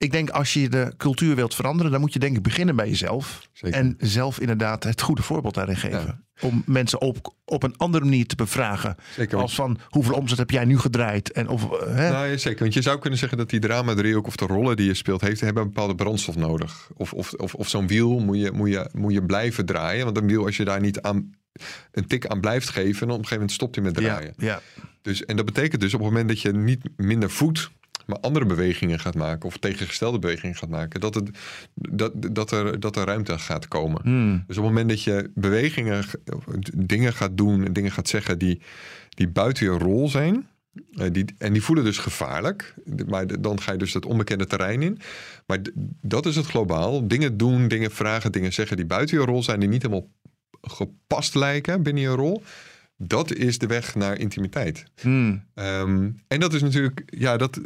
ik 0.01 0.11
denk 0.11 0.29
als 0.29 0.53
je 0.53 0.69
de 0.69 0.93
cultuur 0.97 1.35
wilt 1.35 1.55
veranderen, 1.55 1.91
dan 1.91 2.01
moet 2.01 2.13
je 2.13 2.19
denk 2.19 2.35
ik 2.35 2.43
beginnen 2.43 2.75
bij 2.75 2.87
jezelf. 2.87 3.47
Zeker. 3.53 3.79
En 3.79 3.95
zelf 3.99 4.39
inderdaad 4.39 4.83
het 4.83 5.01
goede 5.01 5.21
voorbeeld 5.21 5.53
daarin 5.53 5.77
geven. 5.77 6.25
Om 6.41 6.63
mensen 6.65 7.01
op, 7.01 7.33
op 7.45 7.63
een 7.63 7.77
andere 7.77 8.03
manier 8.03 8.25
te 8.25 8.35
bevragen. 8.35 8.95
Zeker. 9.15 9.37
Als 9.37 9.55
van 9.55 9.77
hoeveel 9.89 10.13
omzet 10.13 10.37
heb 10.37 10.49
jij 10.49 10.65
nu 10.65 10.79
gedraaid? 10.79 11.31
En 11.31 11.47
of, 11.47 11.71
eh, 11.71 11.95
hè? 11.95 12.09
Nou, 12.09 12.27
ja, 12.27 12.37
zeker. 12.37 12.59
Want 12.59 12.73
je 12.73 12.81
zou 12.81 12.99
kunnen 12.99 13.19
zeggen 13.19 13.37
dat 13.37 13.49
die 13.49 13.59
drama-driehoek 13.59 14.27
of 14.27 14.35
de 14.35 14.45
rollen 14.45 14.75
die 14.75 14.85
je 14.85 14.93
speelt, 14.93 15.21
heeft, 15.21 15.41
hebben 15.41 15.63
een 15.63 15.69
bepaalde 15.69 15.95
brandstof 15.95 16.35
nodig. 16.35 16.89
Of, 16.95 17.13
of, 17.13 17.33
of, 17.33 17.53
of 17.53 17.69
zo'n 17.69 17.87
wiel 17.87 18.19
moet 18.19 18.39
je, 18.39 18.51
moet, 18.51 18.69
je, 18.69 18.89
moet 18.93 19.13
je 19.13 19.25
blijven 19.25 19.65
draaien. 19.65 20.05
Want 20.05 20.17
een 20.17 20.27
wiel, 20.27 20.45
als 20.45 20.57
je 20.57 20.65
daar 20.65 20.81
niet 20.81 21.01
aan 21.01 21.35
een 21.91 22.07
tik 22.07 22.27
aan 22.27 22.39
blijft 22.39 22.69
geven, 22.69 23.07
dan 23.07 23.15
op 23.15 23.21
een 23.21 23.27
gegeven 23.27 23.33
moment 23.33 23.51
stopt 23.51 23.75
hij 23.75 23.83
met 23.83 23.99
ja, 23.99 24.01
draaien. 24.01 24.33
ja, 24.37 24.61
Dus, 25.01 25.25
en 25.25 25.35
dat 25.35 25.45
betekent 25.45 25.81
dus 25.81 25.93
op 25.93 25.99
het 25.99 26.09
moment 26.09 26.27
dat 26.27 26.41
je 26.41 26.51
niet 26.51 26.81
minder 26.95 27.29
voedt, 27.29 27.71
maar 28.05 28.19
andere 28.19 28.45
bewegingen 28.45 28.99
gaat 28.99 29.15
maken 29.15 29.47
of 29.47 29.57
tegengestelde 29.57 30.19
bewegingen 30.19 30.55
gaat 30.55 30.69
maken, 30.69 30.99
dat, 30.99 31.15
het, 31.15 31.29
dat, 31.73 32.11
dat, 32.35 32.51
er, 32.51 32.79
dat 32.79 32.95
er 32.95 33.05
ruimte 33.05 33.39
gaat 33.39 33.67
komen. 33.67 34.01
Hmm. 34.03 34.43
Dus 34.47 34.57
op 34.57 34.63
het 34.63 34.73
moment 34.73 34.89
dat 34.89 35.03
je 35.03 35.31
bewegingen, 35.35 36.03
dingen 36.75 37.13
gaat 37.13 37.37
doen 37.37 37.65
en 37.65 37.73
dingen 37.73 37.91
gaat 37.91 38.07
zeggen 38.07 38.39
die, 38.39 38.61
die 39.09 39.27
buiten 39.27 39.65
je 39.65 39.77
rol 39.77 40.09
zijn, 40.09 40.47
eh, 40.93 41.07
die, 41.11 41.25
en 41.37 41.53
die 41.53 41.63
voelen 41.63 41.83
dus 41.83 41.97
gevaarlijk, 41.97 42.73
maar 43.07 43.41
dan 43.41 43.61
ga 43.61 43.71
je 43.71 43.77
dus 43.77 43.91
dat 43.91 44.05
onbekende 44.05 44.45
terrein 44.45 44.81
in. 44.81 44.99
Maar 45.45 45.59
dat 46.01 46.25
is 46.25 46.35
het 46.35 46.45
globaal. 46.45 47.07
Dingen 47.07 47.37
doen, 47.37 47.67
dingen 47.67 47.91
vragen, 47.91 48.31
dingen 48.31 48.53
zeggen 48.53 48.77
die 48.77 48.85
buiten 48.85 49.19
je 49.19 49.25
rol 49.25 49.43
zijn, 49.43 49.59
die 49.59 49.69
niet 49.69 49.81
helemaal 49.81 50.09
gepast 50.61 51.35
lijken 51.35 51.83
binnen 51.83 52.03
je 52.03 52.09
rol. 52.09 52.43
Dat 53.03 53.33
is 53.33 53.57
de 53.57 53.67
weg 53.67 53.95
naar 53.95 54.17
intimiteit. 54.17 54.83
Hmm. 55.01 55.43
Ehm, 55.53 56.09
en 56.27 56.39
dat 56.39 56.53
is 56.53 56.61
natuurlijk, 56.61 57.03
ja, 57.05 57.37
dat, 57.37 57.59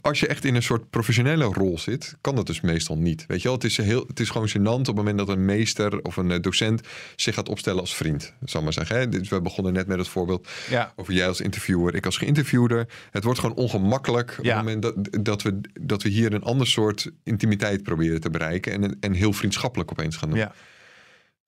als 0.00 0.20
je 0.20 0.26
echt 0.26 0.44
in 0.44 0.54
een 0.54 0.62
soort 0.62 0.90
professionele 0.90 1.44
rol 1.44 1.78
zit, 1.78 2.16
kan 2.20 2.36
dat 2.36 2.46
dus 2.46 2.60
meestal 2.60 2.98
niet. 2.98 3.24
Weet 3.26 3.42
je 3.42 3.48
wel, 3.48 3.56
het 3.56 3.64
is, 3.64 3.76
heel, 3.76 4.04
het 4.06 4.20
is 4.20 4.30
gewoon 4.30 4.48
gênant 4.48 4.80
op 4.80 4.86
het 4.86 4.94
moment 4.94 5.18
dat 5.18 5.28
een 5.28 5.44
meester 5.44 6.02
of 6.02 6.16
een 6.16 6.30
eh, 6.30 6.40
docent 6.40 6.80
zich 7.16 7.34
gaat 7.34 7.48
opstellen 7.48 7.80
als 7.80 7.94
vriend, 7.94 8.32
zal 8.44 8.62
maar 8.62 8.72
zeggen. 8.72 8.98
Hè? 8.98 9.08
Dus 9.08 9.28
we 9.28 9.40
begonnen 9.40 9.72
net 9.72 9.86
met 9.86 9.98
het 9.98 10.08
voorbeeld 10.08 10.48
ja. 10.70 10.92
over 10.96 11.12
jij 11.12 11.28
als 11.28 11.40
interviewer, 11.40 11.94
ik 11.94 12.04
als 12.04 12.16
geïnterviewder. 12.16 12.88
Het 13.10 13.24
wordt 13.24 13.38
gewoon 13.38 13.56
ongemakkelijk 13.56 14.34
op 14.38 14.44
het 14.44 14.54
moment 14.54 14.82
dat, 14.82 14.94
dat, 15.24 15.42
we, 15.42 15.60
dat 15.80 16.02
we 16.02 16.08
hier 16.08 16.32
een 16.32 16.42
ander 16.42 16.66
soort 16.66 17.10
intimiteit 17.22 17.82
proberen 17.82 18.20
te 18.20 18.30
bereiken 18.30 18.72
en, 18.72 18.96
en 19.00 19.12
heel 19.12 19.32
vriendschappelijk 19.32 19.90
opeens 19.90 20.16
gaan 20.16 20.28
doen. 20.28 20.38
ja. 20.38 20.52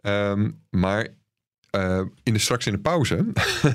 Ehm, 0.01 0.51
maar 0.71 1.09
eh, 1.71 2.01
in 2.23 2.33
de, 2.33 2.39
straks 2.39 2.67
in 2.67 2.73
de 2.73 2.79
pauze 2.79 3.27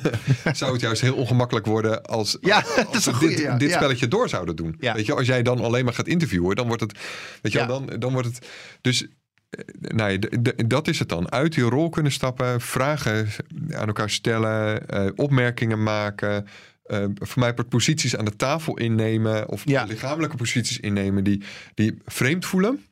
zou 0.53 0.71
het 0.71 0.81
juist 0.81 1.01
heel 1.01 1.15
ongemakkelijk 1.15 1.65
worden 1.65 2.03
als, 2.03 2.37
Ja, 2.41 2.63
als 2.93 3.05
we 3.07 3.13
goeie, 3.13 3.35
dit, 3.35 3.43
ja, 3.45 3.57
dit 3.57 3.69
ja. 3.69 3.75
spelletje 3.75 4.07
door 4.07 4.29
zouden 4.29 4.55
doen. 4.55 4.75
Weet 4.79 5.05
je, 5.05 5.13
als 5.13 5.27
jij 5.27 5.43
dan 5.43 5.59
alleen 5.59 5.85
maar 5.85 5.93
gaat 5.93 6.07
interviewen, 6.07 6.55
dan 6.55 6.67
wordt 6.67 6.81
het, 6.81 6.99
weet 7.41 7.51
je, 7.51 7.65
dan, 7.65 7.89
dan 7.99 8.11
wordt 8.13 8.27
het. 8.27 8.47
Dus 8.81 9.07
eh, 9.49 9.59
nou 9.81 10.11
ja, 10.11 10.19
d- 10.19 10.43
d- 10.45 10.69
dat 10.69 10.87
is 10.87 10.99
het 10.99 11.09
dan. 11.09 11.31
Uit 11.31 11.53
die 11.53 11.63
rol 11.63 11.89
kunnen 11.89 12.11
stappen, 12.11 12.61
vragen 12.61 13.27
aan 13.71 13.87
elkaar 13.87 14.09
stellen, 14.09 14.87
eh, 14.87 15.09
opmerkingen 15.15 15.83
maken. 15.83 16.47
voor 17.13 17.39
mij 17.39 17.53
posities 17.53 18.15
aan 18.15 18.25
de 18.25 18.35
tafel 18.35 18.77
innemen 18.77 19.49
of 19.49 19.65
lichamelijke 19.85 20.37
posities 20.37 20.79
innemen 20.79 21.23
die, 21.23 21.43
die 21.73 21.97
vreemd 22.05 22.45
voelen. 22.45 22.85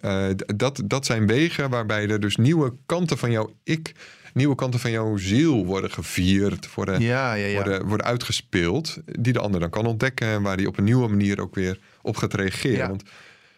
Eh, 0.00 0.26
dat, 0.56 0.82
dat 0.84 1.06
zijn 1.06 1.26
wegen 1.26 1.70
waarbij 1.70 2.08
er 2.08 2.20
dus 2.20 2.36
nieuwe 2.36 2.72
kanten 2.86 3.18
van 3.18 3.30
jouw 3.30 3.50
ik, 3.62 3.92
nieuwe 4.34 4.54
kanten 4.54 4.80
van 4.80 4.90
jouw 4.90 5.16
ziel 5.16 5.64
worden 5.64 5.90
gevierd, 5.90 6.74
worden, 6.74 7.00
Ja, 7.00 7.34
ja, 7.34 7.46
ja. 7.46 7.54
worden, 7.54 7.86
worden 7.86 8.06
uitgespeeld, 8.06 8.98
die 9.04 9.32
de 9.32 9.40
ander 9.40 9.60
dan 9.60 9.70
kan 9.70 9.86
ontdekken 9.86 10.26
en 10.26 10.42
waar 10.42 10.56
die 10.56 10.66
op 10.66 10.78
een 10.78 10.84
nieuwe 10.84 11.08
manier 11.08 11.40
ook 11.40 11.54
weer 11.54 11.78
op 12.02 12.16
gaat 12.16 12.34
reageren. 12.34 12.88
Want 12.88 13.02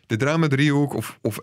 de 0.06 0.16
drama-driehoek 0.16 0.94
of, 0.94 1.18
of 1.22 1.38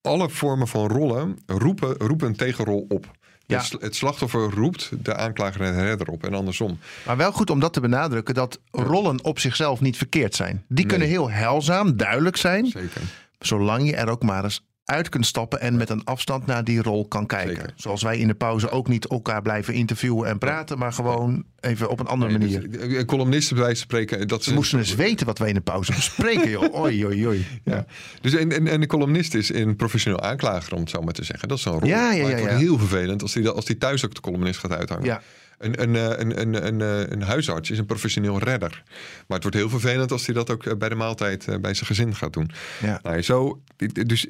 alle 0.00 0.30
vormen 0.30 0.68
van 0.68 0.88
rollen 0.88 1.38
roepen, 1.46 1.96
roepen 1.96 2.26
een 2.26 2.36
tegenrol 2.36 2.86
op. 2.88 3.10
Ja. 3.46 3.64
Het 3.78 3.96
slachtoffer 3.96 4.50
roept 4.50 4.90
de 5.02 5.16
aanklager 5.16 5.60
en 5.60 5.76
de 5.76 5.82
redder 5.82 6.08
op 6.08 6.24
en 6.24 6.34
andersom. 6.34 6.78
Maar 7.06 7.16
wel 7.16 7.32
goed 7.32 7.50
om 7.50 7.60
dat 7.60 7.72
te 7.72 7.80
benadrukken 7.80 8.34
dat 8.34 8.60
rollen 8.70 9.24
op 9.24 9.38
zichzelf 9.38 9.80
niet 9.80 9.96
verkeerd 9.96 10.34
zijn. 10.34 10.64
Die 10.68 10.86
kunnen 10.86 11.08
heel 11.08 11.30
heilzaam, 11.30 11.96
duidelijk 11.96 12.36
zijn, 12.36 12.66
Zeker. 12.66 13.02
Zolang 13.38 13.86
je 13.86 13.96
er 13.96 14.08
ook 14.08 14.22
maar 14.22 14.44
eens 14.44 14.64
uit 14.84 15.08
kunt 15.08 15.26
stappen 15.26 15.60
en 15.60 15.76
met 15.76 15.90
een 15.90 16.04
afstand 16.04 16.46
naar 16.46 16.64
die 16.64 16.82
rol 16.82 17.08
kan 17.08 17.26
kijken. 17.26 17.54
Zeker. 17.56 17.72
Zoals 17.76 18.02
wij 18.02 18.18
in 18.18 18.26
de 18.26 18.34
pauze 18.34 18.70
ook 18.70 18.88
niet 18.88 19.06
elkaar 19.06 19.42
blijven 19.42 19.74
interviewen 19.74 20.28
en 20.28 20.38
praten, 20.38 20.78
maar 20.78 20.92
gewoon 20.92 21.44
even 21.60 21.88
op 21.90 22.00
een 22.00 22.06
andere 22.06 22.38
Nee, 22.38 22.52
manier. 22.52 22.70
dus, 22.70 22.96
eh, 22.96 23.04
columnisten 23.04 23.56
bij 23.56 23.74
spreken. 23.74 24.28
Dat 24.28 24.44
Ze 24.44 24.54
moesten 24.54 24.78
eens 24.78 24.94
weten 24.94 25.26
wat 25.26 25.38
wij 25.38 25.48
in 25.48 25.54
de 25.54 25.60
pauze 25.60 25.92
bespreken, 25.92 26.50
joh. 26.50 26.74
Oei, 26.80 27.04
oei, 27.06 27.26
oei. 27.26 27.46
Ja. 27.64 27.86
Dus 28.20 28.34
en, 28.34 28.52
en, 28.52 28.66
en 28.66 28.80
de 28.80 28.86
columnist 28.86 29.34
is 29.34 29.54
een 29.54 29.76
professioneel 29.76 30.20
aanklager, 30.20 30.74
om 30.74 30.80
het 30.80 30.90
zo 30.90 31.00
maar 31.02 31.12
te 31.14 31.24
zeggen. 31.24 31.48
Dat 31.48 31.58
is 31.58 31.64
een 31.64 31.72
rol. 31.72 31.88
Ja, 31.88 32.12
ja, 32.12 32.22
Maar 32.22 32.30
ja, 32.30 32.36
het 32.36 32.38
ja. 32.38 32.44
wordt 32.44 32.60
heel 32.60 32.78
vervelend 32.78 33.22
als 33.22 33.32
die, 33.32 33.48
als 33.48 33.64
die 33.64 33.78
thuis 33.78 34.04
ook 34.04 34.14
de 34.14 34.20
columnist 34.20 34.60
gaat 34.60 34.72
uithangen. 34.72 35.04
Ja. 35.04 35.22
Een, 35.58 35.82
een, 35.82 35.96
eh, 35.96 36.18
een, 36.18 36.40
een, 36.40 36.66
een, 36.66 36.80
eh, 36.80 37.10
een 37.10 37.22
huisarts 37.22 37.70
is 37.70 37.78
een 37.78 37.86
professioneel 37.86 38.38
redder. 38.38 38.82
Maar 39.26 39.38
het 39.38 39.42
wordt 39.42 39.56
heel 39.56 39.68
vervelend 39.68 40.12
als 40.12 40.26
hij 40.26 40.34
dat 40.34 40.50
ook 40.50 40.66
eh, 40.66 40.76
bij 40.76 40.88
de 40.88 40.94
maaltijd 40.94 41.48
eh, 41.48 41.58
bij 41.58 41.74
zijn 41.74 41.86
gezin 41.86 42.14
gaat 42.14 42.32
doen. 42.32 42.50
Ja. 42.82 43.00
Nou, 43.02 43.22
zo, 43.22 43.62
dus 44.06 44.26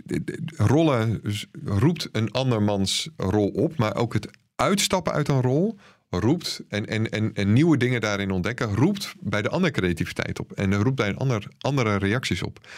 rollen 0.57 1.23
roept 1.65 2.09
een 2.13 2.31
andermans 2.31 3.09
rol 3.17 3.49
op, 3.49 3.77
maar 3.77 3.97
ook 3.97 4.13
het 4.13 4.31
uitstappen 4.57 5.13
uit 5.13 5.29
een 5.29 5.43
rol 5.43 5.79
roept 6.11 6.63
en, 6.69 6.87
en, 6.87 7.11
en, 7.11 7.35
en 7.35 7.53
nieuwe 7.53 7.77
dingen 7.77 8.01
daarin 8.01 8.31
ontdekken, 8.31 8.75
roept 8.75 9.15
bij 9.21 9.43
de 9.43 9.49
ander 9.49 9.71
creativiteit 9.71 10.41
op 10.41 10.53
en 10.53 10.75
roept 10.75 10.97
bij 10.97 11.09
een 11.09 11.17
ander 11.17 11.49
andere 11.61 11.97
reacties 11.97 12.43
op. 12.43 12.69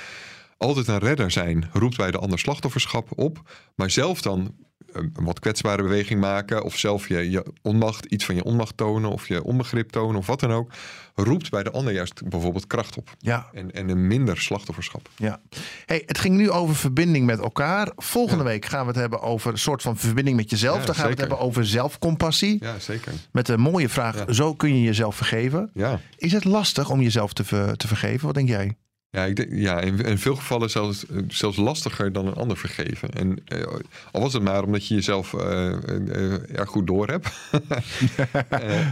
Altijd 0.56 0.88
een 0.88 0.98
redder 0.98 1.30
zijn 1.30 1.68
roept 1.72 1.96
bij 1.96 2.10
de 2.10 2.18
ander 2.18 2.38
slachtofferschap 2.38 3.18
op, 3.18 3.50
maar 3.74 3.90
zelf 3.90 4.22
dan 4.22 4.54
een 4.98 5.10
een 5.14 5.24
wat 5.24 5.40
kwetsbare 5.40 5.82
beweging 5.82 6.20
maken 6.20 6.62
of 6.62 6.76
zelf 6.76 7.08
je, 7.08 7.30
je 7.30 7.44
onmacht, 7.62 8.04
iets 8.04 8.24
van 8.24 8.34
je 8.34 8.44
onmacht 8.44 8.76
tonen 8.76 9.10
of 9.10 9.28
je 9.28 9.42
onbegrip 9.44 9.90
tonen 9.90 10.16
of 10.16 10.26
wat 10.26 10.40
dan 10.40 10.52
ook, 10.52 10.72
roept 11.14 11.50
bij 11.50 11.62
de 11.62 11.70
ander 11.70 11.92
juist 11.92 12.28
bijvoorbeeld 12.28 12.66
kracht 12.66 12.96
op. 12.96 13.14
Ja, 13.18 13.46
En, 13.52 13.72
en 13.72 13.88
een 13.88 14.06
minder 14.06 14.38
slachtofferschap. 14.38 15.08
ja. 15.16 15.40
Hey, 15.86 16.02
het 16.06 16.18
ging 16.18 16.36
nu 16.36 16.50
over 16.50 16.76
verbinding 16.76 17.26
met 17.26 17.38
elkaar. 17.38 17.90
Volgende 17.96 18.44
week 18.44 18.64
gaan 18.64 18.80
we 18.82 18.86
het 18.86 18.96
hebben 19.00 19.20
over 19.20 19.52
een 19.52 19.58
soort 19.58 19.82
van 19.82 19.96
verbinding 19.96 20.36
met 20.36 20.50
jezelf. 20.50 20.78
Ja, 20.80 20.84
Dan 20.86 20.94
gaan 20.94 21.04
we 21.04 21.10
het 21.10 21.20
hebben 21.20 21.38
over 21.38 21.66
zelfcompassie. 21.66 22.56
Ja, 22.64 22.78
zeker. 22.78 23.12
Met 23.32 23.46
de 23.46 23.56
mooie 23.58 23.88
vraag, 23.88 24.16
Ja. 24.26 24.32
zo 24.32 24.54
kun 24.54 24.74
je 24.76 24.82
jezelf 24.82 25.16
vergeven. 25.16 25.70
Ja. 25.74 26.00
Is 26.16 26.32
het 26.32 26.44
lastig 26.44 26.90
om 26.90 27.00
jezelf 27.00 27.32
te, 27.32 27.44
ver- 27.44 27.76
te 27.76 27.86
vergeven? 27.86 28.26
Wat 28.26 28.34
denk 28.34 28.48
jij? 28.48 28.76
Ja, 29.10 29.24
ik 29.24 29.36
denk, 29.36 29.48
ja 29.52 29.80
in, 29.80 29.98
in 29.98 30.18
veel 30.18 30.36
gevallen 30.36 30.70
zelfs, 30.70 31.06
eh, 31.06 31.16
zelfs 31.28 31.56
lastiger 31.56 32.12
dan 32.12 32.26
een 32.26 32.34
ander 32.34 32.56
vergeven. 32.56 33.10
En 33.10 33.38
eh, 33.44 33.66
al 34.12 34.20
was 34.20 34.32
het 34.32 34.42
maar 34.42 34.62
omdat 34.62 34.86
je 34.86 34.94
jezelf 34.94 35.34
eh, 35.34 36.58
erg 36.58 36.68
goed 36.68 36.86
door 36.86 37.08
hebt. 37.08 37.28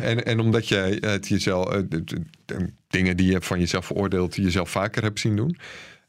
En, 0.00 0.24
en 0.24 0.40
omdat 0.40 0.68
je 0.68 0.98
het 1.00 1.28
jezelf, 1.28 1.82
dingen 2.88 3.16
die 3.16 3.32
je 3.32 3.40
van 3.40 3.58
jezelf 3.58 3.86
veroordeelt, 3.86 4.36
jezelf 4.36 4.70
vaker 4.70 5.02
hebt 5.02 5.20
zien 5.20 5.36
doen. 5.36 5.58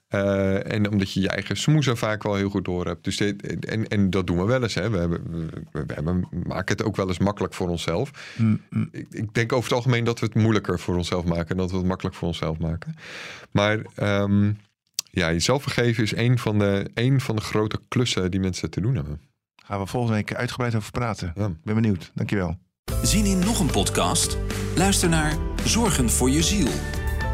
Eh, 0.07 0.73
en 0.73 0.89
omdat 0.89 1.13
je 1.13 1.21
je 1.21 1.29
eigen 1.29 1.57
smoezen 1.57 1.97
vaak 1.97 2.23
wel 2.23 2.35
heel 2.35 2.49
goed 2.49 2.65
door 2.65 2.85
hebt. 2.85 3.03
Dus 3.03 3.17
dit, 3.17 3.65
en, 3.65 3.87
en 3.87 4.09
dat 4.09 4.27
doen 4.27 4.37
we 4.37 4.45
wel 4.45 4.63
eens. 4.63 4.73
Hè. 4.73 4.89
We, 4.89 4.97
hebben, 4.97 5.31
we, 5.31 5.63
we 5.71 5.93
hebben, 5.93 6.27
maken 6.43 6.77
het 6.77 6.83
ook 6.83 6.95
wel 6.95 7.07
eens 7.07 7.17
makkelijk 7.17 7.53
voor 7.53 7.69
onszelf. 7.69 8.11
Ik, 8.91 9.07
ik 9.09 9.33
denk 9.33 9.53
over 9.53 9.63
het 9.63 9.77
algemeen 9.77 10.03
dat 10.03 10.19
we 10.19 10.25
het 10.25 10.35
moeilijker 10.35 10.79
voor 10.79 10.95
onszelf 10.95 11.25
maken. 11.25 11.49
En 11.49 11.57
dat 11.57 11.71
we 11.71 11.77
het 11.77 11.85
makkelijk 11.85 12.15
voor 12.15 12.27
onszelf 12.27 12.57
maken. 12.57 12.95
Maar 13.51 13.81
ehm, 13.95 14.51
ja, 15.11 15.31
jezelf 15.31 15.61
vergeven 15.61 16.03
is 16.03 16.15
een 16.15 16.39
van, 16.39 16.59
de, 16.59 16.89
een 16.93 17.21
van 17.21 17.35
de 17.35 17.41
grote 17.41 17.79
klussen 17.87 18.31
die 18.31 18.39
mensen 18.39 18.69
te 18.69 18.81
doen 18.81 18.95
hebben. 18.95 19.21
Gaan 19.55 19.79
we 19.79 19.85
volgende 19.85 20.15
week 20.15 20.35
uitgebreid 20.35 20.75
over 20.75 20.91
praten. 20.91 21.31
Ja. 21.35 21.51
Ben 21.63 21.75
benieuwd. 21.75 22.11
Dankjewel. 22.13 22.57
Zin 23.03 23.25
in 23.25 23.39
nog 23.39 23.59
een 23.59 23.71
podcast? 23.71 24.37
Luister 24.75 25.09
naar 25.09 25.37
Zorgen 25.65 26.09
voor 26.09 26.29
je 26.29 26.43
ziel. 26.43 26.67